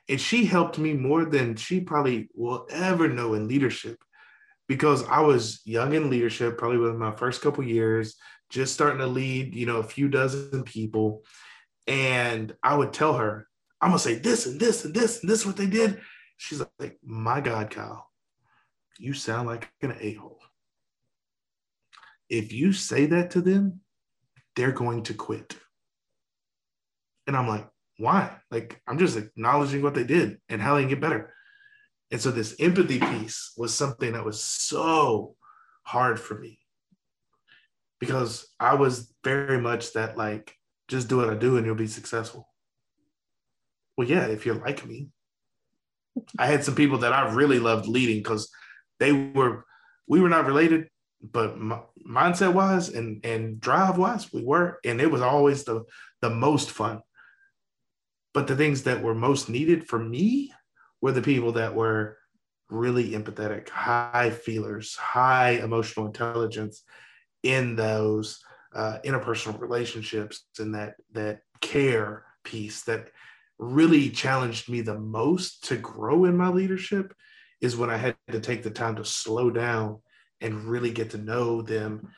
[0.09, 3.97] And she helped me more than she probably will ever know in leadership
[4.67, 8.15] because I was young in leadership, probably within my first couple years,
[8.49, 11.23] just starting to lead, you know, a few dozen people.
[11.87, 13.47] And I would tell her,
[13.81, 15.99] I'm gonna say this and this and this and this is what they did.
[16.37, 18.09] She's like, my God, Kyle,
[18.99, 20.39] you sound like an a-hole.
[22.29, 23.81] If you say that to them,
[24.55, 25.55] they're going to quit.
[27.27, 27.67] And I'm like,
[27.97, 28.37] why?
[28.49, 31.33] Like, I'm just acknowledging what they did and how they can get better.
[32.11, 35.35] And so this empathy piece was something that was so
[35.83, 36.59] hard for me
[37.99, 40.55] because I was very much that like,
[40.87, 42.50] just do what I do and you'll be successful.
[43.97, 45.09] Well, yeah, if you're like me.
[46.37, 48.51] I had some people that I really loved leading because
[48.99, 49.65] they were,
[50.07, 50.89] we were not related,
[51.21, 55.83] but mindset wise and and drive wise, we were, and it was always the
[56.21, 57.01] the most fun
[58.33, 60.53] but the things that were most needed for me
[61.01, 62.17] were the people that were
[62.69, 66.83] really empathetic, high feelers, high emotional intelligence
[67.43, 68.39] in those
[68.73, 73.09] uh, interpersonal relationships and that that care piece that
[73.61, 77.13] really challenged me the most to grow in my leadership
[77.61, 79.99] is when I had to take the time to slow down
[80.41, 82.09] and really get to know them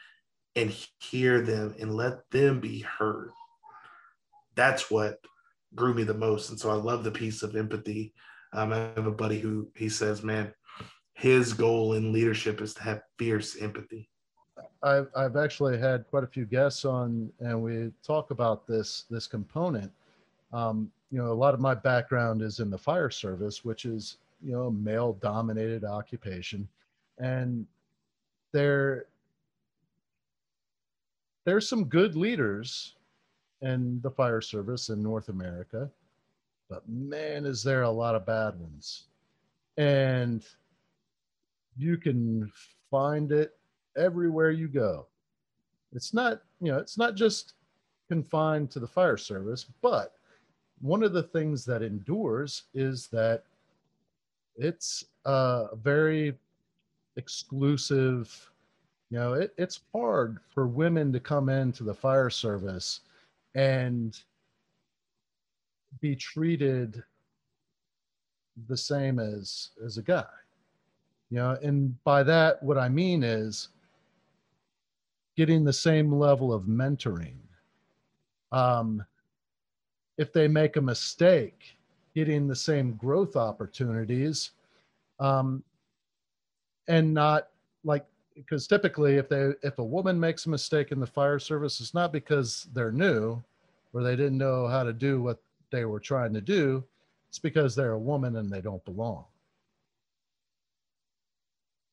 [0.56, 3.32] and hear them and let them be heard.
[4.56, 5.20] That's what
[5.76, 6.50] grew me the most.
[6.50, 8.14] And so I love the piece of empathy.
[8.54, 10.54] Um, I have a buddy who he says, man,
[11.14, 14.10] his goal in leadership is to have fierce empathy.
[14.82, 19.28] I've, I've actually had quite a few guests on, and we talk about this this
[19.28, 19.92] component.
[20.52, 24.18] Um, you know, a lot of my background is in the fire service, which is,
[24.42, 26.68] you know, male dominated occupation.
[27.20, 27.68] And
[28.52, 29.06] there,
[31.46, 32.96] there's some good leaders
[33.62, 35.88] in the fire service in North America,
[36.68, 39.04] but man, is there a lot of bad ones.
[39.78, 40.44] And
[41.78, 42.52] you can
[42.90, 43.56] find it
[43.96, 45.06] everywhere you go.
[45.94, 47.54] It's not, you know, it's not just
[48.10, 50.16] confined to the fire service, but
[50.84, 53.44] one of the things that endures is that
[54.58, 56.36] it's a very
[57.16, 58.50] exclusive
[59.10, 63.00] you know it, it's hard for women to come into the fire service
[63.56, 64.20] and
[66.02, 67.02] be treated
[68.68, 70.26] the same as as a guy.
[71.30, 73.70] You know and by that what i mean is
[75.38, 77.38] getting the same level of mentoring.
[78.52, 79.06] Um
[80.18, 81.78] if they make a mistake
[82.16, 84.52] getting the same growth opportunities
[85.20, 85.64] um
[86.88, 87.50] and not
[87.84, 88.06] like
[88.36, 91.94] because typically if they if a woman makes a mistake in the fire service it's
[91.94, 93.42] not because they're new
[93.94, 95.40] or they didn't know how to do what
[95.72, 96.84] they were trying to do.
[97.30, 99.26] It's because they're a woman and they don't belong.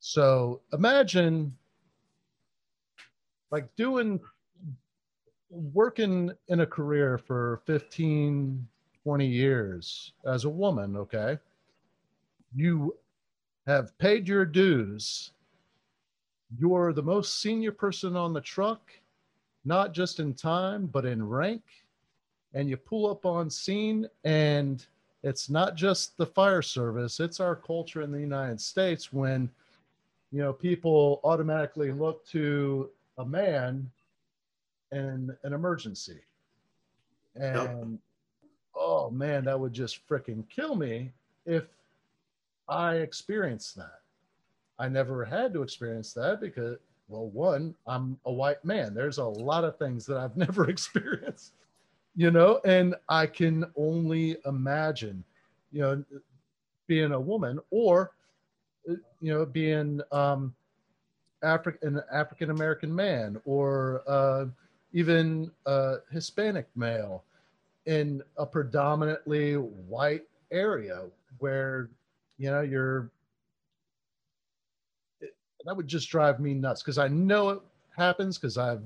[0.00, 1.56] So imagine
[3.50, 4.20] like doing
[5.50, 8.66] working in a career for 15
[9.02, 11.38] 20 years as a woman okay
[12.54, 12.94] you
[13.66, 15.32] have paid your dues
[16.58, 18.90] you're the most senior person on the truck,
[19.64, 21.62] not just in time, but in rank.
[22.54, 24.84] And you pull up on scene, and
[25.22, 29.48] it's not just the fire service, it's our culture in the United States when,
[30.32, 33.88] you know, people automatically look to a man
[34.92, 36.20] in an emergency.
[37.36, 38.00] And yep.
[38.74, 41.12] oh man, that would just freaking kill me
[41.46, 41.64] if
[42.68, 44.00] I experienced that.
[44.78, 46.78] I never had to experience that because,
[47.08, 48.94] well, one, I'm a white man.
[48.94, 51.52] There's a lot of things that I've never experienced,
[52.16, 55.22] you know, and I can only imagine,
[55.72, 56.04] you know,
[56.86, 58.12] being a woman or,
[58.86, 58.98] you
[59.34, 60.54] know, being um,
[61.42, 64.46] African an African American man or uh,
[64.92, 67.24] even a Hispanic male
[67.86, 71.04] in a predominantly white area
[71.38, 71.88] where
[72.38, 73.10] you know you're
[75.64, 77.60] that would just drive me nuts because I know it
[77.96, 78.82] happens because I've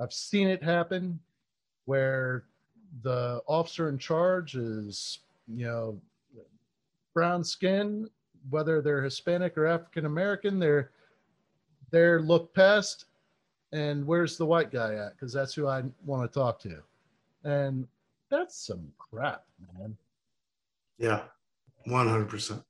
[0.00, 1.18] I've seen it happen
[1.84, 2.44] where
[3.02, 6.00] the officer in charge is you know
[7.12, 8.08] brown skin
[8.50, 10.90] whether they're Hispanic or African American they're
[11.90, 13.06] they're looked past
[13.74, 15.12] and where's the white guy at?
[15.12, 16.82] Because that's who I want to talk to.
[17.44, 17.86] And
[18.30, 19.44] that's some crap
[19.78, 19.96] man.
[20.98, 21.22] Yeah
[21.86, 22.62] 100%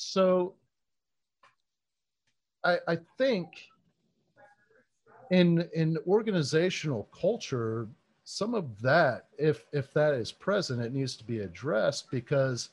[0.00, 0.54] so
[2.64, 3.48] I, I think
[5.30, 7.88] in in organizational culture,
[8.24, 12.70] some of that, if if that is present, it needs to be addressed because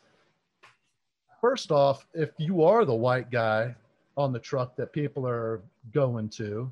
[1.40, 3.76] first off, if you are the white guy
[4.18, 5.62] on the truck that people are
[5.94, 6.72] going to,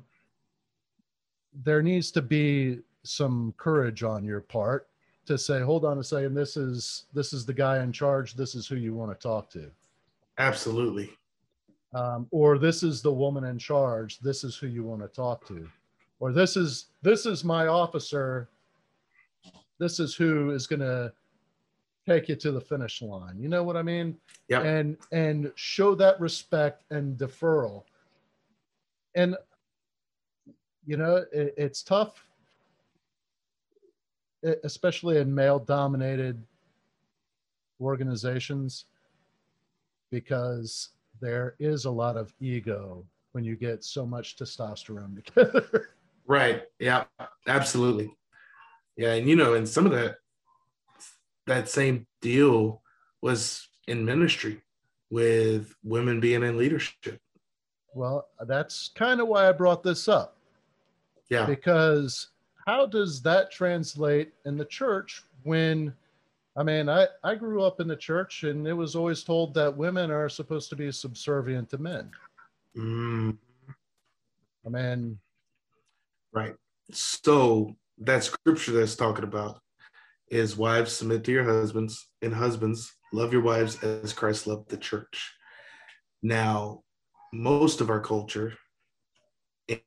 [1.64, 4.88] there needs to be some courage on your part
[5.26, 8.54] to say, hold on a second, this is this is the guy in charge, this
[8.54, 9.70] is who you want to talk to.
[10.38, 11.10] Absolutely.
[11.94, 14.18] Um, or this is the woman in charge.
[14.20, 15.68] This is who you want to talk to.
[16.20, 18.48] Or this is this is my officer.
[19.78, 21.12] This is who is going to
[22.06, 23.38] take you to the finish line.
[23.38, 24.16] You know what i mean?
[24.48, 27.82] Yeah and and show that respect and deferral.
[29.14, 29.36] And
[30.86, 32.26] you know it, it's tough
[34.64, 36.40] especially in male dominated
[37.80, 38.86] organizations
[40.10, 45.90] because there is a lot of ego when you get so much testosterone together.
[46.26, 46.62] right.
[46.78, 47.04] Yeah.
[47.46, 48.16] Absolutely.
[48.96, 50.16] Yeah, and you know, and some of that
[51.46, 52.82] that same deal
[53.20, 54.62] was in ministry
[55.10, 57.20] with women being in leadership.
[57.94, 60.35] Well, that's kind of why I brought this up.
[61.28, 61.46] Yeah.
[61.46, 62.28] Because
[62.66, 65.94] how does that translate in the church when
[66.58, 69.76] I mean, I, I grew up in the church and it was always told that
[69.76, 72.10] women are supposed to be subservient to men.
[72.74, 73.36] Mm.
[74.64, 75.18] I mean,
[76.32, 76.54] right.
[76.90, 79.60] So that scripture that's talking about
[80.28, 84.78] is wives submit to your husbands and husbands love your wives as Christ loved the
[84.78, 85.34] church.
[86.22, 86.82] Now,
[87.32, 88.54] most of our culture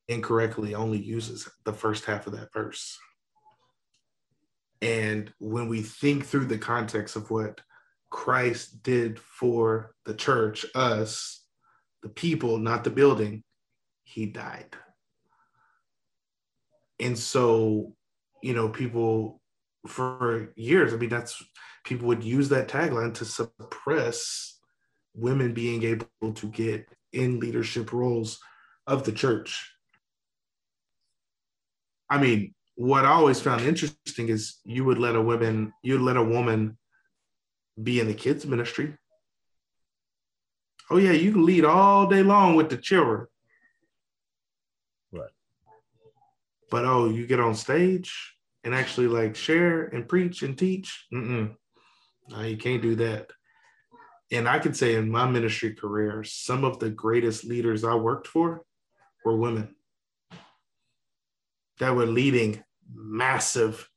[0.08, 2.98] incorrectly only uses the first half of that verse.
[4.82, 7.62] And when we think through the context of what
[8.10, 11.44] Christ did for the church, us,
[12.02, 13.44] the people, not the building,
[14.04, 14.76] he died.
[17.00, 17.94] And so,
[18.42, 19.42] you know, people
[19.88, 21.42] for years, I mean, that's
[21.84, 24.60] people would use that tagline to suppress
[25.14, 28.40] women being able to get in leadership roles
[28.90, 29.72] of the church.
[32.10, 36.18] I mean, what I always found interesting is you would let a woman, you'd let
[36.18, 36.78] a woman
[37.82, 38.98] be in the kids ministry.
[40.90, 43.28] Oh yeah, you can lead all day long with the children.
[45.12, 45.30] Right.
[46.72, 51.06] But oh, you get on stage and actually like share and preach and teach.
[51.14, 51.56] Mm-mm.
[52.30, 53.30] No, you can't do that.
[54.32, 58.28] And I can say in my ministry career, some of the greatest leaders I worked
[58.28, 58.64] for
[59.24, 59.76] were women
[61.80, 62.64] that were leading
[62.94, 63.90] massive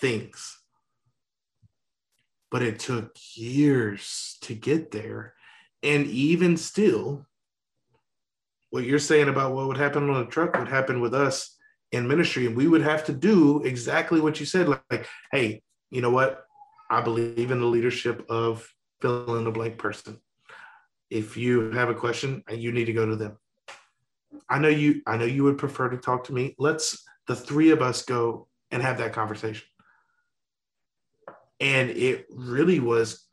[0.00, 0.58] things.
[2.50, 5.34] But it took years to get there.
[5.82, 7.26] And even still,
[8.70, 11.56] what you're saying about what would happen on a truck would happen with us
[11.92, 12.46] in ministry.
[12.46, 16.10] And we would have to do exactly what you said like, like hey, you know
[16.10, 16.44] what?
[16.90, 18.68] I believe in the leadership of
[19.00, 20.18] fill in the blank person.
[21.10, 23.38] If you have a question, you need to go to them.
[24.48, 26.54] I know you I know you would prefer to talk to me.
[26.58, 29.66] Let's the three of us go and have that conversation.
[31.60, 33.26] And it really was,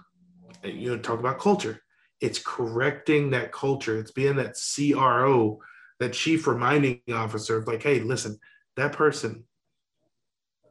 [0.64, 1.82] you know, talk about culture.
[2.22, 3.98] It's correcting that culture.
[3.98, 5.60] It's being that CRO,
[6.00, 8.38] that chief reminding officer of like, hey, listen,
[8.76, 9.46] that person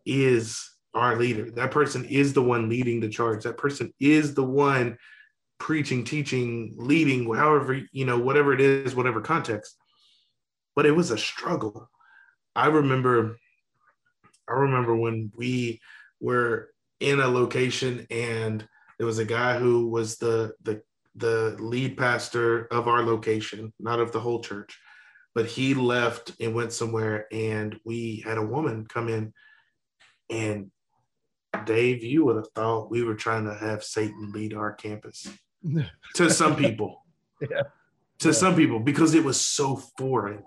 [0.07, 1.51] is our leader.
[1.51, 3.45] That person is the one leading the charge.
[3.45, 4.99] That person is the one
[5.59, 9.76] preaching, teaching, leading, however, you know, whatever it is, whatever context.
[10.79, 11.91] But it was a struggle.
[12.55, 13.41] I remember
[14.49, 15.81] I remember when we
[16.20, 16.70] were
[17.01, 18.64] in a location and
[18.97, 20.81] there was a guy who was the the
[21.16, 24.79] the lead pastor of our location, not of the whole church,
[25.35, 29.33] but he left and went somewhere and we had a woman come in
[30.31, 30.70] and
[31.64, 35.26] Dave, you would have thought we were trying to have Satan lead our campus
[36.14, 37.05] to some people.
[37.41, 37.62] Yeah.
[38.20, 38.33] To Yeah.
[38.33, 40.45] some people because it was so foreign.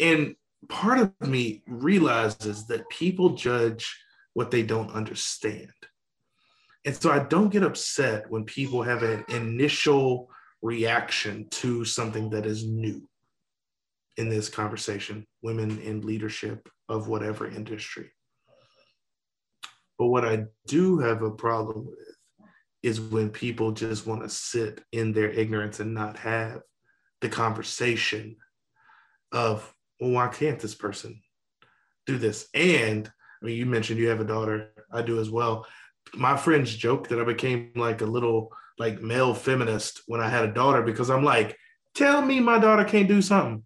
[0.00, 0.34] And
[0.68, 3.96] part of me realizes that people judge
[4.34, 5.72] what they don't understand.
[6.84, 10.30] And so I don't get upset when people have an initial
[10.62, 13.08] reaction to something that is new
[14.16, 18.10] in this conversation women in leadership of whatever industry.
[19.98, 22.16] But what I do have a problem with
[22.82, 26.60] is when people just want to sit in their ignorance and not have
[27.20, 28.36] the conversation
[29.32, 31.20] of, well, why can't this person
[32.06, 32.48] do this?
[32.54, 33.10] And
[33.42, 34.70] I mean, you mentioned you have a daughter.
[34.92, 35.66] I do as well.
[36.14, 40.44] My friends joke that I became like a little like male feminist when I had
[40.44, 41.56] a daughter because I'm like,
[41.94, 43.64] tell me my daughter can't do something.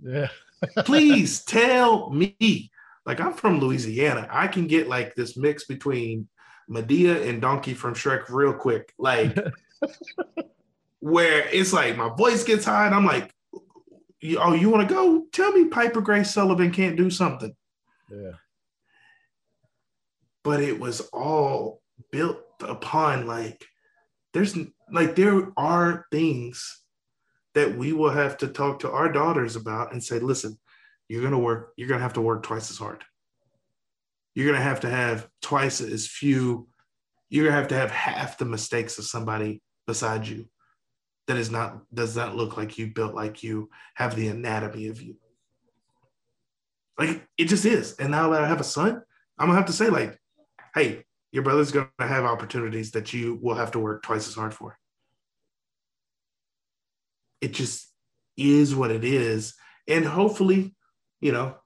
[0.00, 0.28] Yeah.
[0.84, 2.70] Please tell me.
[3.06, 4.26] Like I'm from Louisiana.
[4.30, 6.26] I can get like this mix between
[6.70, 8.92] Madea and Donkey from Shrek real quick.
[8.98, 9.36] Like
[11.00, 13.33] where it's like my voice gets high and I'm like, "You-
[14.24, 15.26] oh, you want to go?
[15.32, 17.54] Tell me Piper Grace Sullivan can't do something.
[18.10, 18.32] Yeah.
[20.42, 23.64] But it was all built upon like
[24.32, 24.56] there's
[24.90, 26.82] like there are things
[27.54, 30.58] that we will have to talk to our daughters about and say, listen,
[31.08, 33.04] you're gonna work, you're gonna have to work twice as hard.
[34.34, 36.68] You're gonna have to have twice as few,
[37.30, 40.48] you're gonna have to have half the mistakes of somebody beside you
[41.26, 45.00] that is not does not look like you, built like you, have the anatomy of
[45.00, 45.16] you.
[46.98, 47.96] Like it just is.
[47.96, 49.02] And now that I have a son,
[49.38, 50.18] I'm gonna have to say, like,
[50.74, 54.54] hey, your brother's gonna have opportunities that you will have to work twice as hard
[54.54, 54.78] for.
[57.40, 57.92] It just
[58.36, 59.54] is what it is.
[59.88, 60.74] And hopefully,
[61.20, 61.56] you know,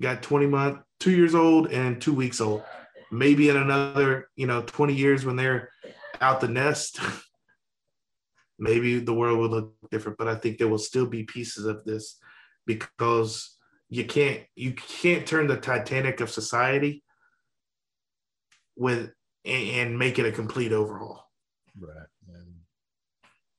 [0.00, 2.62] got 20 month, two years old and two weeks old.
[3.10, 5.70] Maybe in another, you know, 20 years when they're
[6.20, 6.98] out the nest,
[8.62, 10.16] maybe the world will look different.
[10.16, 12.18] But I think there will still be pieces of this
[12.64, 13.56] because
[13.90, 17.02] you can't you can't turn the Titanic of society
[18.76, 19.10] with
[19.44, 21.28] and, and make it a complete overhaul.
[21.78, 22.06] Right.
[22.32, 22.54] And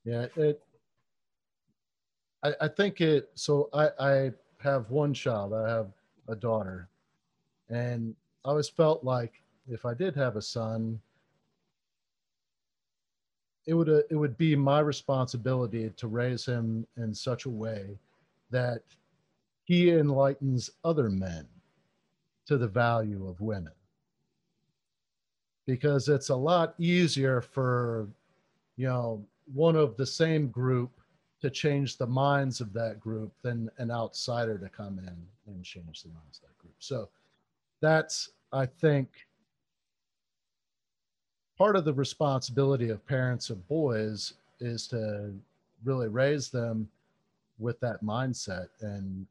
[0.04, 0.60] yeah, it.
[2.42, 3.30] I, I think it.
[3.34, 4.32] So I I
[4.62, 5.52] have one child.
[5.52, 5.88] I have
[6.28, 6.88] a daughter,
[7.68, 10.98] and I always felt like if I did have a son,
[13.66, 17.98] it would uh, it would be my responsibility to raise him in such a way
[18.50, 18.82] that
[19.64, 21.46] he enlightens other men
[22.46, 23.72] to the value of women.
[25.66, 28.08] Because it's a lot easier for
[28.76, 30.90] you know one of the same group
[31.40, 36.02] to change the minds of that group than an outsider to come in and change
[36.02, 36.74] the minds of that group.
[36.78, 37.08] So
[37.84, 39.08] that's i think
[41.56, 45.32] part of the responsibility of parents of boys is to
[45.84, 46.88] really raise them
[47.58, 48.68] with that mindset.
[48.80, 49.26] And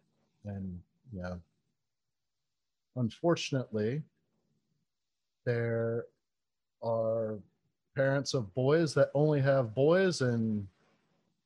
[0.46, 0.80] and
[1.14, 1.40] you know
[2.96, 4.02] unfortunately
[5.46, 6.06] there
[6.84, 7.38] are
[7.96, 10.68] parents of boys that only have boys and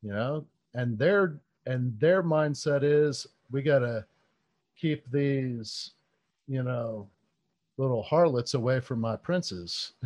[0.02, 4.06] you know and their and their mindset is we got to
[4.80, 5.92] keep these
[6.48, 7.08] you know
[7.78, 9.94] little harlots away from my princes.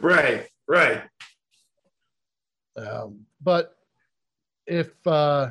[0.00, 1.02] Right right.
[2.76, 3.76] Um, but
[4.66, 5.50] if uh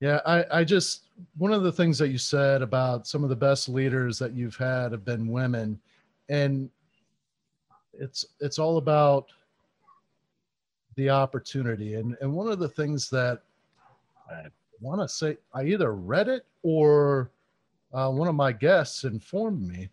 [0.00, 1.04] yeah i i just
[1.38, 4.56] one of the things that you said about some of the best leaders that you've
[4.56, 5.80] had have been women.
[6.28, 6.70] And
[7.92, 9.26] it's it's all about
[10.96, 11.94] the opportunity.
[11.94, 13.42] And and one of the things that
[14.80, 17.30] want to say i either read it or
[17.92, 19.88] uh, one of my guests informed me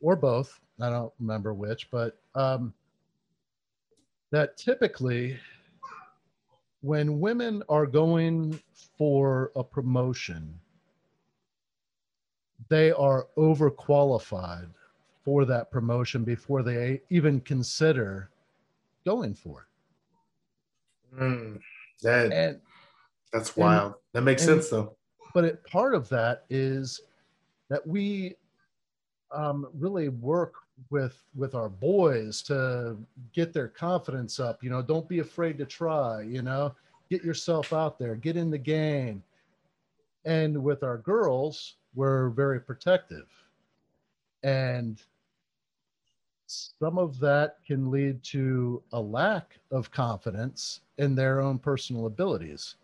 [0.00, 2.72] or both i don't remember which but um,
[4.30, 5.38] that typically
[6.86, 8.60] when women are going
[8.96, 10.58] for a promotion,
[12.68, 14.68] they are overqualified
[15.24, 18.30] for that promotion before they even consider
[19.04, 19.66] going for
[21.12, 21.20] it.
[21.20, 21.60] Mm,
[22.02, 22.60] that, and,
[23.32, 23.92] that's wild.
[23.92, 24.96] And, that makes and, sense though.
[25.34, 27.00] But it, part of that is
[27.68, 28.36] that we
[29.32, 30.54] um, really work
[30.90, 32.96] with with our boys to
[33.32, 36.74] get their confidence up you know don't be afraid to try you know
[37.08, 39.22] get yourself out there get in the game
[40.26, 43.26] and with our girls we're very protective
[44.42, 45.02] and
[46.46, 52.76] some of that can lead to a lack of confidence in their own personal abilities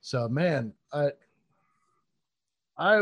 [0.00, 1.10] so man i
[2.78, 3.00] i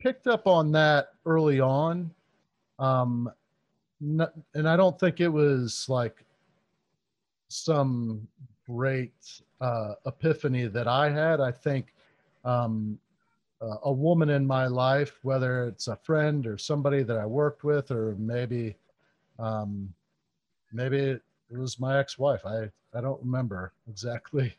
[0.00, 2.10] picked up on that early on
[2.78, 3.30] um,
[4.00, 6.24] and I don't think it was like
[7.48, 8.26] some
[8.66, 9.14] great
[9.60, 11.40] uh, epiphany that I had.
[11.40, 11.94] I think
[12.44, 12.98] um,
[13.62, 17.64] uh, a woman in my life, whether it's a friend or somebody that I worked
[17.64, 18.76] with, or maybe
[19.38, 19.92] um,
[20.72, 22.44] maybe it was my ex-wife.
[22.44, 24.54] I I don't remember exactly,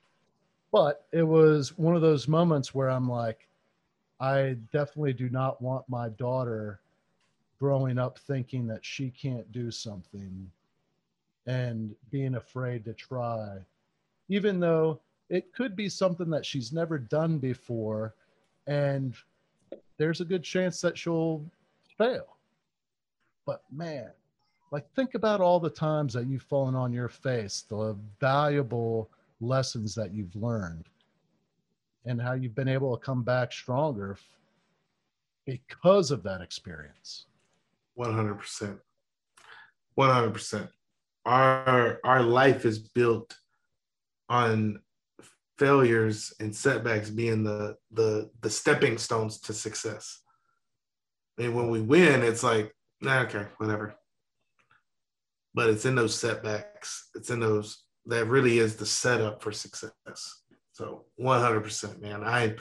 [0.76, 3.48] but it was one of those moments where I'm like,
[4.20, 6.82] I definitely do not want my daughter
[7.58, 10.52] growing up thinking that she can't do something
[11.48, 13.60] and being afraid to try,
[14.28, 15.00] even though
[15.30, 18.14] it could be something that she's never done before.
[18.68, 19.16] And
[19.96, 21.42] there's a good chance that she'll
[21.98, 22.36] fail.
[23.46, 24.10] But man,
[24.72, 29.10] like think about all the times that you've fallen on your face, the valuable
[29.42, 30.86] lessons that you've learned,
[32.06, 34.18] and how you've been able to come back stronger
[35.46, 37.26] because of that experience.
[37.98, 38.80] 100%.
[39.98, 40.70] 100%.
[41.26, 43.36] Our our life is built
[44.30, 44.80] on
[45.58, 50.22] failures and setbacks being the the the stepping stones to success.
[51.38, 53.96] And when we win, it's like, nah, okay, whatever.
[55.54, 59.92] But it's in those setbacks, it's in those that really is the setup for success.
[60.72, 62.24] So 100%, man.
[62.24, 62.56] I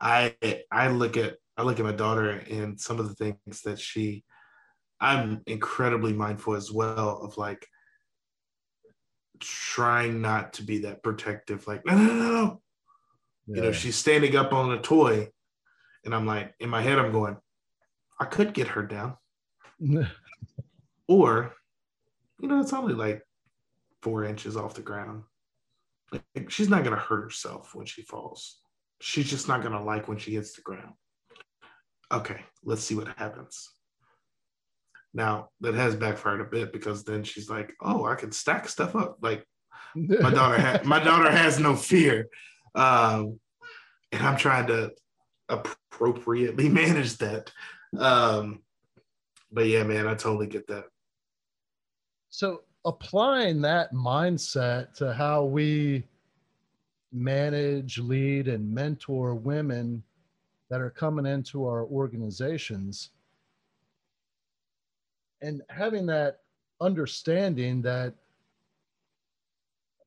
[0.00, 0.34] I
[0.70, 4.24] I look at I look at my daughter and some of the things that she
[5.00, 7.66] I'm incredibly mindful as well of like
[9.40, 12.62] trying not to be that protective, like, no, no, no, no.
[13.46, 13.56] Yeah.
[13.56, 15.28] You know, she's standing up on a toy,
[16.04, 17.36] and I'm like, in my head, I'm going,
[18.18, 19.16] I could get her down.
[21.08, 21.54] or,
[22.38, 23.22] you know, it's only like
[24.02, 25.24] four inches off the ground.
[26.12, 28.60] Like, she's not going to hurt herself when she falls.
[29.00, 30.94] She's just not going to like when she hits the ground.
[32.12, 33.70] Okay, let's see what happens.
[35.14, 38.94] Now that has backfired a bit because then she's like, "Oh, I can stack stuff
[38.94, 39.44] up." Like
[39.94, 42.28] my daughter, ha- my daughter has no fear,
[42.74, 43.40] um,
[44.12, 44.92] and I'm trying to
[45.48, 47.52] appropriately manage that.
[47.98, 48.62] Um,
[49.50, 50.84] but yeah, man, I totally get that.
[52.28, 56.04] So applying that mindset to how we
[57.12, 60.02] manage, lead, and mentor women
[60.68, 63.10] that are coming into our organizations.
[65.42, 66.40] And having that
[66.80, 68.14] understanding that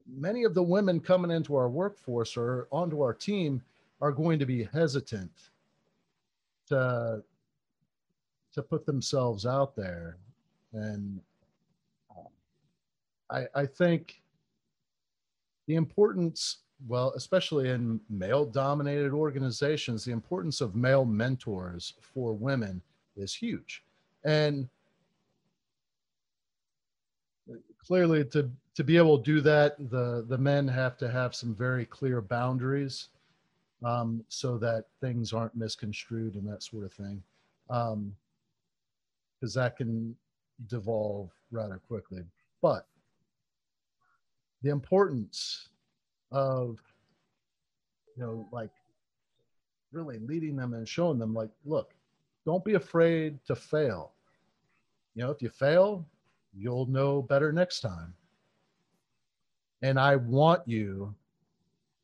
[0.08, 3.62] many of the women coming into our workforce or onto our team
[4.02, 5.32] are going to be hesitant
[6.68, 7.24] to
[8.54, 10.18] to put themselves out there.
[10.74, 11.20] And
[13.30, 14.22] I, I think
[15.68, 16.58] the importance
[16.88, 22.82] well especially in male dominated organizations the importance of male mentors for women
[23.16, 23.84] is huge.
[24.24, 24.70] And
[27.86, 31.54] clearly to to be able to do that the the men have to have some
[31.54, 33.10] very clear boundaries
[33.84, 37.22] um, so that things aren't misconstrued and that sort of thing
[37.68, 37.94] because
[39.58, 40.16] um, that can
[40.68, 42.24] devolve rather quickly.
[42.62, 42.88] But
[44.64, 45.70] the importance
[46.32, 46.80] of
[48.16, 48.72] you know like
[49.92, 51.94] really leading them and showing them like look
[52.46, 54.12] don't be afraid to fail.
[55.16, 56.06] You know if you fail
[56.56, 58.14] you'll know better next time.
[59.82, 61.14] And i want you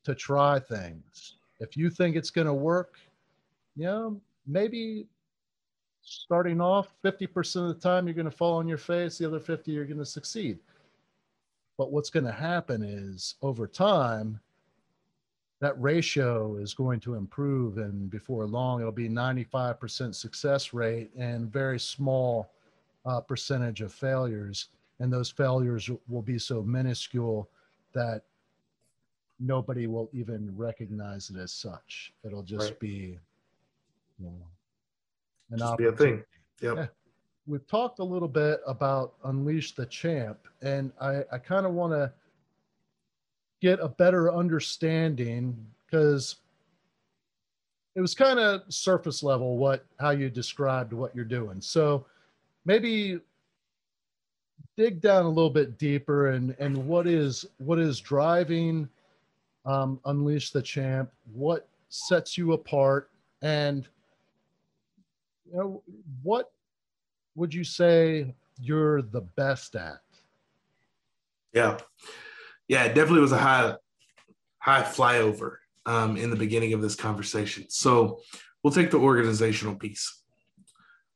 [0.04, 1.36] to try things.
[1.60, 2.98] If you think it's going to work
[3.76, 5.08] you know maybe
[6.02, 9.40] starting off 50% of the time you're going to fall on your face the other
[9.40, 10.60] 50 you're going to succeed
[11.80, 14.38] but what's going to happen is over time
[15.62, 21.50] that ratio is going to improve and before long it'll be 95% success rate and
[21.50, 22.52] very small
[23.06, 24.68] uh, percentage of failures.
[25.00, 27.50] And those failures will be so minuscule
[27.94, 28.24] that
[29.40, 32.12] nobody will even recognize it as such.
[32.26, 32.80] It'll just right.
[32.82, 33.18] be
[34.20, 34.36] you know
[35.52, 36.24] an just be a thing.
[36.62, 36.76] Yep.
[36.76, 36.88] Yeah.
[37.50, 41.92] We've talked a little bit about unleash the champ and i i kind of want
[41.92, 42.12] to
[43.62, 46.38] get a better understanding because
[47.96, 51.60] it was kind of surface level what how you described what you're doing.
[51.60, 52.06] So
[52.66, 53.20] maybe
[54.78, 58.88] dig down a little bit deeper and and what is what is driving
[59.66, 63.10] um, unleash the champ what sets you apart
[63.42, 63.88] and
[65.52, 65.84] you know
[66.24, 66.52] what
[67.36, 70.02] would you say you're the best at
[71.54, 71.78] yeah
[72.70, 73.74] yeah, it definitely was a high
[74.60, 75.56] high flyover
[75.86, 77.66] um, in the beginning of this conversation.
[77.68, 78.20] So
[78.64, 80.22] we'll take the organizational piece.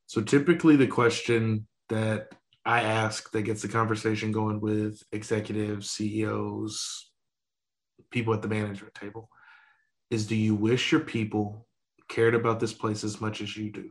[0.06, 2.32] So typically, the question that
[2.66, 7.10] I ask that gets the conversation going with executives, CEOs,
[8.10, 9.30] people at the management table
[10.10, 11.66] is do you wish your people
[12.08, 13.90] cared about this place as much as you do?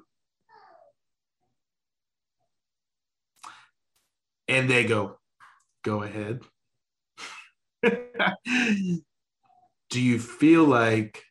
[4.47, 5.19] And they go,
[5.83, 6.41] go ahead.
[9.89, 11.23] do you feel like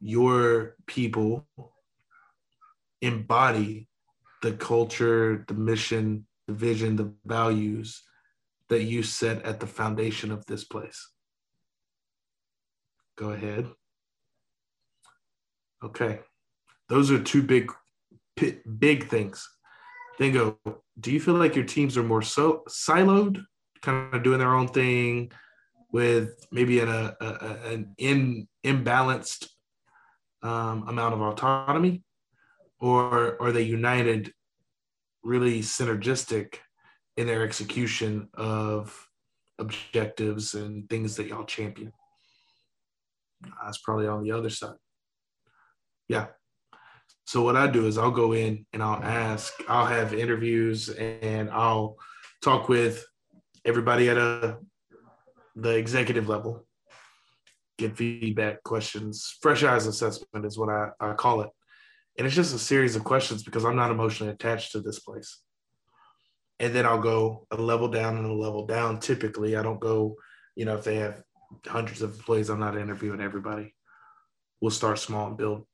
[0.00, 1.46] your people
[3.00, 3.88] embody
[4.42, 8.02] the culture, the mission, the vision, the values
[8.68, 11.10] that you set at the foundation of this place?
[13.16, 13.68] Go ahead.
[15.82, 16.20] Okay.
[16.88, 17.70] Those are two big
[18.78, 19.48] big things.
[20.18, 20.58] Then go,
[21.00, 23.44] do you feel like your teams are more so siloed,
[23.82, 25.32] kind of doing their own thing,
[25.92, 29.48] with maybe an, a, a, an in, imbalanced
[30.42, 32.02] um, amount of autonomy,
[32.80, 34.32] or are they united,
[35.22, 36.56] really synergistic
[37.16, 39.08] in their execution of
[39.58, 41.92] objectives and things that y'all champion?
[43.62, 44.76] That's probably on the other side.
[46.08, 46.26] Yeah.
[47.26, 51.50] So what I do is I'll go in and I'll ask, I'll have interviews and
[51.50, 51.96] I'll
[52.42, 53.04] talk with
[53.64, 54.58] everybody at a
[55.56, 56.66] the executive level,
[57.78, 61.50] get feedback, questions, fresh eyes assessment is what I, I call it.
[62.18, 65.40] And it's just a series of questions because I'm not emotionally attached to this place.
[66.60, 69.00] And then I'll go a level down and a level down.
[69.00, 70.16] Typically, I don't go,
[70.54, 71.22] you know, if they have
[71.66, 73.74] hundreds of employees, I'm not interviewing everybody.
[74.60, 75.66] We'll start small and build.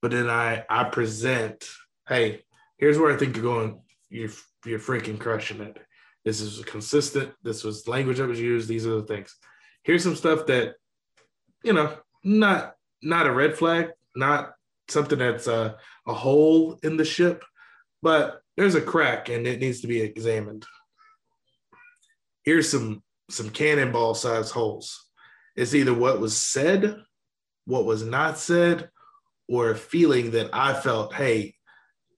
[0.00, 1.68] But then I I present,
[2.08, 2.42] hey,
[2.76, 3.80] here's where I think you're going.
[4.10, 4.30] You're
[4.64, 5.78] you're freaking crushing it.
[6.24, 7.32] This is consistent.
[7.42, 8.68] This was language that was used.
[8.68, 9.34] These are the things.
[9.82, 10.74] Here's some stuff that,
[11.62, 14.52] you know, not not a red flag, not
[14.88, 15.76] something that's a,
[16.06, 17.44] a hole in the ship,
[18.02, 20.66] but there's a crack and it needs to be examined.
[22.42, 25.06] Here's some some cannonball size holes.
[25.56, 26.96] It's either what was said,
[27.66, 28.90] what was not said,
[29.48, 31.54] or a feeling that I felt, hey,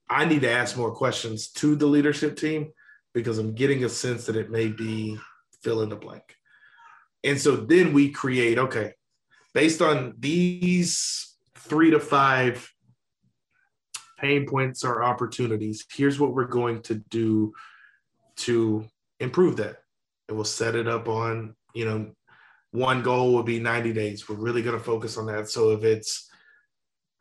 [0.09, 2.71] I need to ask more questions to the leadership team
[3.13, 5.17] because I'm getting a sense that it may be
[5.63, 6.35] fill in the blank.
[7.23, 8.93] And so then we create, okay,
[9.53, 12.69] based on these three to five
[14.19, 17.53] pain points or opportunities, here's what we're going to do
[18.37, 18.85] to
[19.19, 19.77] improve that.
[20.27, 22.11] And we'll set it up on, you know,
[22.71, 24.27] one goal would be 90 days.
[24.27, 25.49] We're really going to focus on that.
[25.49, 26.30] So if it's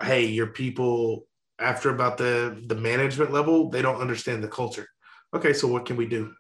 [0.02, 1.26] hey, your people
[1.58, 4.88] after about the the management level, they don't understand the culture.
[5.34, 6.32] Okay, so what can we do?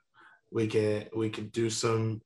[0.50, 2.22] We can we can do some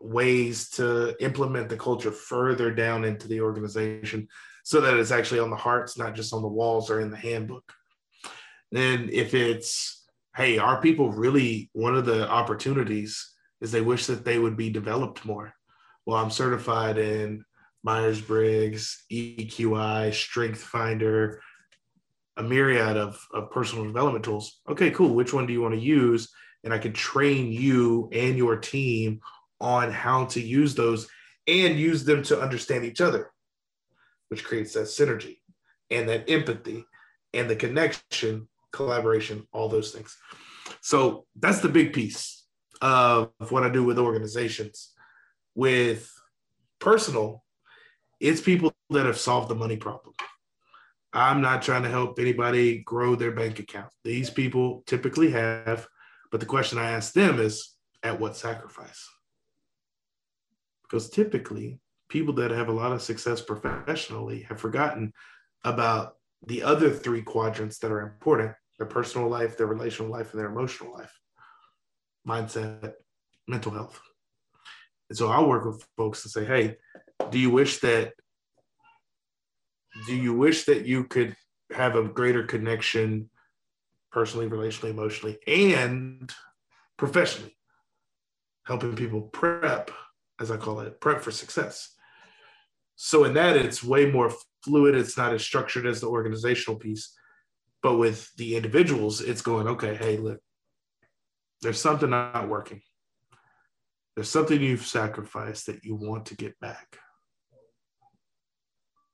[0.00, 4.28] ways to implement the culture further down into the organization
[4.62, 7.16] so that it's actually on the hearts, not just on the walls or in the
[7.16, 7.72] handbook.
[8.70, 10.06] Then if it's
[10.36, 14.70] hey, our people really one of the opportunities is they wish that they would be
[14.70, 15.52] developed more.
[16.06, 17.44] Well, I'm certified in
[17.82, 21.40] Myers Briggs, EQI, Strength Finder,
[22.36, 24.60] a myriad of, of personal development tools.
[24.68, 25.14] Okay, cool.
[25.14, 26.30] Which one do you want to use?
[26.64, 29.20] And I can train you and your team
[29.60, 31.08] on how to use those
[31.46, 33.32] and use them to understand each other,
[34.28, 35.38] which creates that synergy
[35.90, 36.84] and that empathy
[37.32, 40.16] and the connection, collaboration, all those things.
[40.80, 42.44] So that's the big piece
[42.80, 44.92] of what I do with organizations.
[45.54, 46.12] With
[46.78, 47.42] personal,
[48.20, 50.14] it's people that have solved the money problem.
[51.12, 53.90] I'm not trying to help anybody grow their bank account.
[54.04, 55.86] These people typically have,
[56.30, 59.08] but the question I ask them is at what sacrifice?
[60.82, 65.12] Because typically, people that have a lot of success professionally have forgotten
[65.64, 66.16] about
[66.46, 70.48] the other three quadrants that are important their personal life, their relational life, and their
[70.48, 71.12] emotional life
[72.26, 72.92] mindset,
[73.46, 74.00] mental health.
[75.08, 76.76] And so I'll work with folks to say, hey,
[77.30, 78.12] do you wish that
[80.06, 81.34] do you wish that you could
[81.72, 83.30] have a greater connection
[84.10, 86.32] personally, relationally, emotionally, and
[86.96, 87.56] professionally,
[88.64, 89.90] helping people prep,
[90.40, 91.94] as I call it, prep for success.
[92.96, 94.32] So in that, it's way more
[94.64, 94.94] fluid.
[94.94, 97.14] It's not as structured as the organizational piece.
[97.82, 100.40] But with the individuals, it's going, okay, hey, look,
[101.62, 102.82] there's something not working.
[104.16, 106.98] There's something you've sacrificed that you want to get back.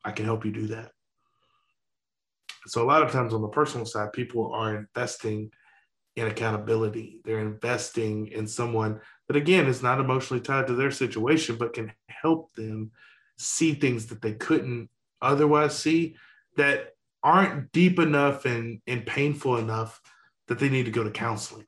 [0.05, 0.91] I can help you do that.
[2.67, 5.51] So a lot of times on the personal side, people are investing
[6.17, 7.21] in accountability.
[7.25, 11.93] They're investing in someone that again is not emotionally tied to their situation, but can
[12.09, 12.93] help them
[13.39, 14.89] see things that they couldn't
[15.21, 16.17] otherwise see
[16.57, 16.91] that
[17.23, 20.01] aren't deep enough and, and painful enough
[20.47, 21.67] that they need to go to counseling.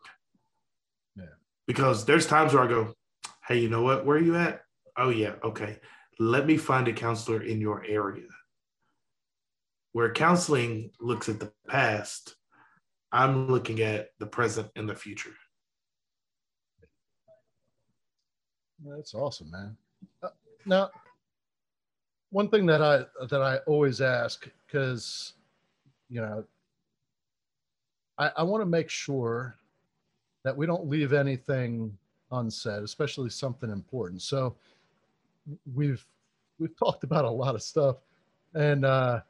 [1.16, 1.24] Yeah.
[1.66, 2.94] Because there's times where I go,
[3.48, 4.06] hey, you know what?
[4.06, 4.62] Where are you at?
[4.96, 5.78] Oh yeah, okay
[6.18, 8.28] let me find a counselor in your area.
[9.92, 12.36] Where counseling looks at the past,
[13.12, 15.32] I'm looking at the present and the future.
[18.84, 19.76] That's awesome, man.
[20.22, 20.28] Uh,
[20.66, 20.90] now,
[22.30, 25.32] one thing that I that I always ask because
[26.10, 26.44] you know
[28.18, 29.56] I, I want to make sure
[30.44, 31.96] that we don't leave anything
[32.30, 34.22] unsaid, especially something important.
[34.22, 34.56] So
[35.74, 36.04] we've
[36.58, 37.96] we've talked about a lot of stuff,
[38.54, 39.20] and uh,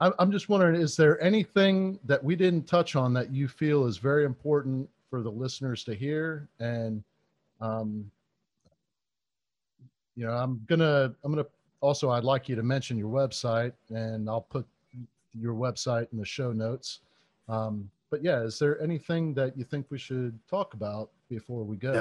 [0.00, 3.86] I'm I'm just wondering, is there anything that we didn't touch on that you feel
[3.86, 6.48] is very important for the listeners to hear?
[6.60, 7.02] And
[7.60, 8.10] um,
[10.16, 11.46] you know, I'm gonna I'm gonna
[11.80, 14.66] also I'd like you to mention your website, and I'll put
[15.38, 17.00] your website in the show notes.
[17.48, 21.76] Um, but yeah, is there anything that you think we should talk about before we
[21.76, 21.92] go?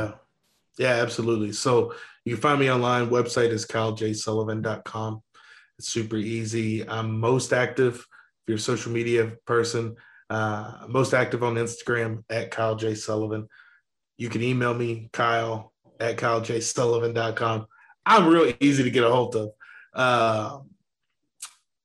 [0.77, 1.53] Yeah, absolutely.
[1.53, 1.93] So
[2.25, 3.09] you can find me online.
[3.09, 5.21] Website is kylejsullivan.com.
[5.77, 6.87] It's super easy.
[6.87, 7.95] I'm most active
[8.45, 9.95] if you're a social media person,
[10.29, 12.93] uh, most active on Instagram at Kyle J.
[12.93, 13.47] Sullivan.
[14.17, 17.65] You can email me, Kyle at kylejsullivan.com.
[18.05, 19.49] I'm real easy to get a hold of.
[19.93, 20.59] Uh,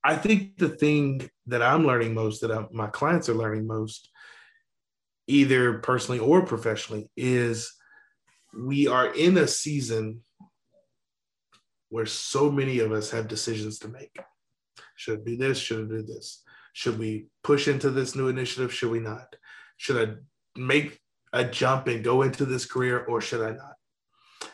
[0.04, 4.10] I think the thing that I'm learning most, that I, my clients are learning most,
[5.26, 7.72] either personally or professionally, is
[8.54, 10.20] we are in a season
[11.88, 14.16] where so many of us have decisions to make.
[14.96, 15.58] Should I do this?
[15.58, 16.42] Should I do this?
[16.72, 18.72] Should we push into this new initiative?
[18.72, 19.34] Should we not?
[19.76, 20.14] Should I
[20.58, 21.00] make
[21.32, 23.74] a jump and go into this career or should I not?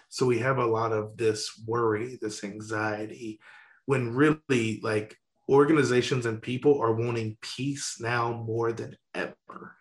[0.09, 3.39] So we have a lot of this worry, this anxiety,
[3.87, 5.17] when really like
[5.49, 9.77] organizations and people are wanting peace now more than ever.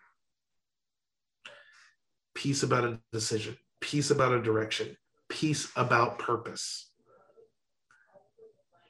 [2.34, 4.96] Peace about a decision, peace about a direction,
[5.28, 6.90] peace about purpose.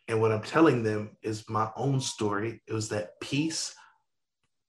[0.09, 2.63] And what I'm telling them is my own story.
[2.67, 3.75] It was that peace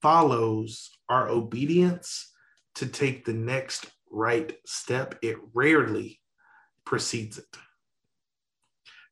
[0.02, 2.32] follows our obedience
[2.76, 5.18] to take the next right step.
[5.22, 6.20] It rarely
[6.86, 7.58] precedes it.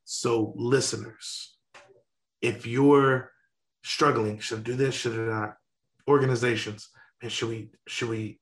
[0.03, 1.58] So, listeners,
[2.41, 3.32] if you're
[3.84, 5.58] struggling, should I do this, should I not?
[6.08, 6.89] Organizations,
[7.24, 8.39] and should we should we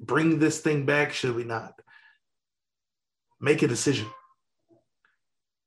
[0.00, 1.12] bring this thing back?
[1.12, 1.74] Should we not?
[3.44, 4.06] Make a decision.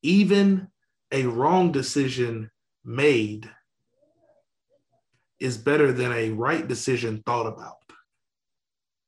[0.02, 0.68] Even
[1.12, 2.50] a wrong decision
[2.84, 3.50] made
[5.40, 7.78] is better than a right decision thought about.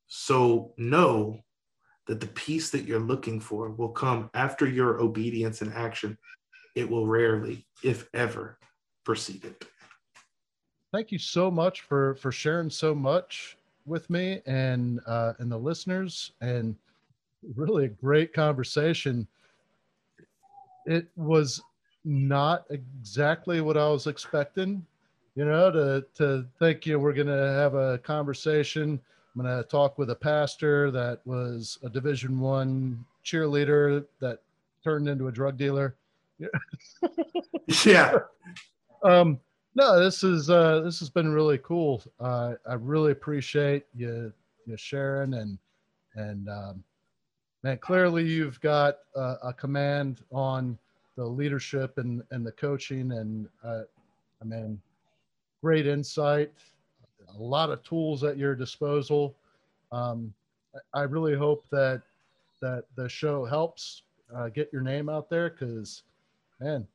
[0.06, 1.40] So know
[2.06, 6.16] that the peace that you're looking for will come after your obedience and action.
[6.76, 8.56] It will rarely, if ever,
[9.04, 9.64] precede it.
[10.92, 15.58] Thank you so much for for sharing so much with me and uh, and the
[15.58, 16.76] listeners, and
[17.56, 19.26] really a great conversation.
[20.86, 21.62] It was
[22.04, 24.84] not exactly what I was expecting,
[25.34, 29.00] you know, to to think you know, we're going to have a conversation
[29.34, 34.40] I'm going to talk with a pastor that was a Division One cheerleader that
[34.82, 35.94] turned into a drug dealer.
[37.84, 38.14] yeah.
[39.02, 39.40] Um,
[39.74, 42.02] no, this is uh, this has been really cool.
[42.20, 44.30] Uh, I really appreciate you,
[44.66, 45.56] you sharing and
[46.16, 46.84] and um,
[47.62, 50.78] man, clearly you've got uh, a command on
[51.16, 53.82] the leadership and and the coaching and uh,
[54.40, 54.80] I mean,
[55.62, 56.52] great insight
[57.38, 59.34] a lot of tools at your disposal.
[59.92, 60.32] Um,
[60.94, 62.02] I really hope that
[62.60, 64.02] that the show helps
[64.34, 66.02] uh, get your name out there because,
[66.60, 66.86] man,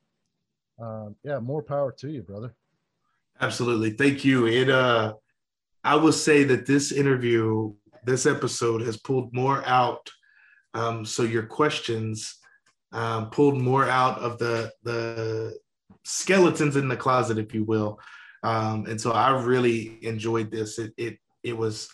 [0.82, 2.54] uh, yeah, more power to you, brother.
[3.42, 4.48] Absolutely, thank you.
[4.48, 5.14] It uh,
[5.84, 10.10] I will say that this interview, this episode, has pulled more out.
[10.76, 12.38] Um, so your questions
[12.92, 15.58] um, pulled more out of the the
[16.04, 18.00] skeletons in the closet, if you will.
[18.44, 20.78] Um, and so I really enjoyed this.
[20.78, 21.90] It, it it was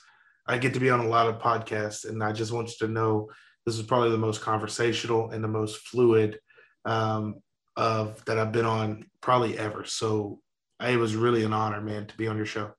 [0.47, 2.91] I get to be on a lot of podcasts, and I just want you to
[2.91, 3.29] know
[3.65, 6.39] this is probably the most conversational and the most fluid
[6.83, 7.35] um,
[7.77, 9.85] of that I've been on probably ever.
[9.85, 10.39] So
[10.81, 12.71] it was really an honor, man, to be on your show.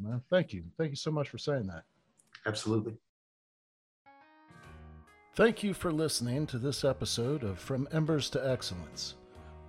[0.00, 0.64] Man, thank you.
[0.76, 1.84] Thank you so much for saying that.
[2.46, 2.96] Absolutely.
[5.36, 9.16] Thank you for listening to this episode of From Embers to Excellence.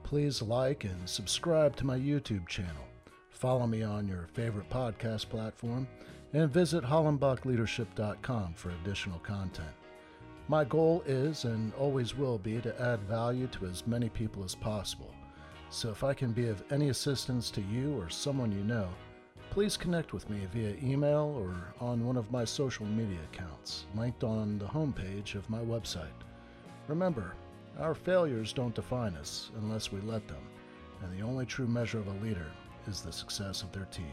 [0.03, 2.87] Please like and subscribe to my YouTube channel.
[3.31, 5.87] Follow me on your favorite podcast platform
[6.33, 9.73] and visit hollenbachleadership.com for additional content.
[10.47, 14.53] My goal is and always will be to add value to as many people as
[14.53, 15.15] possible.
[15.71, 18.89] So if I can be of any assistance to you or someone you know,
[19.49, 24.23] please connect with me via email or on one of my social media accounts linked
[24.23, 26.21] on the homepage of my website.
[26.87, 27.33] Remember,
[27.79, 30.43] our failures don't define us unless we let them,
[31.01, 32.51] and the only true measure of a leader
[32.87, 34.05] is the success of their team.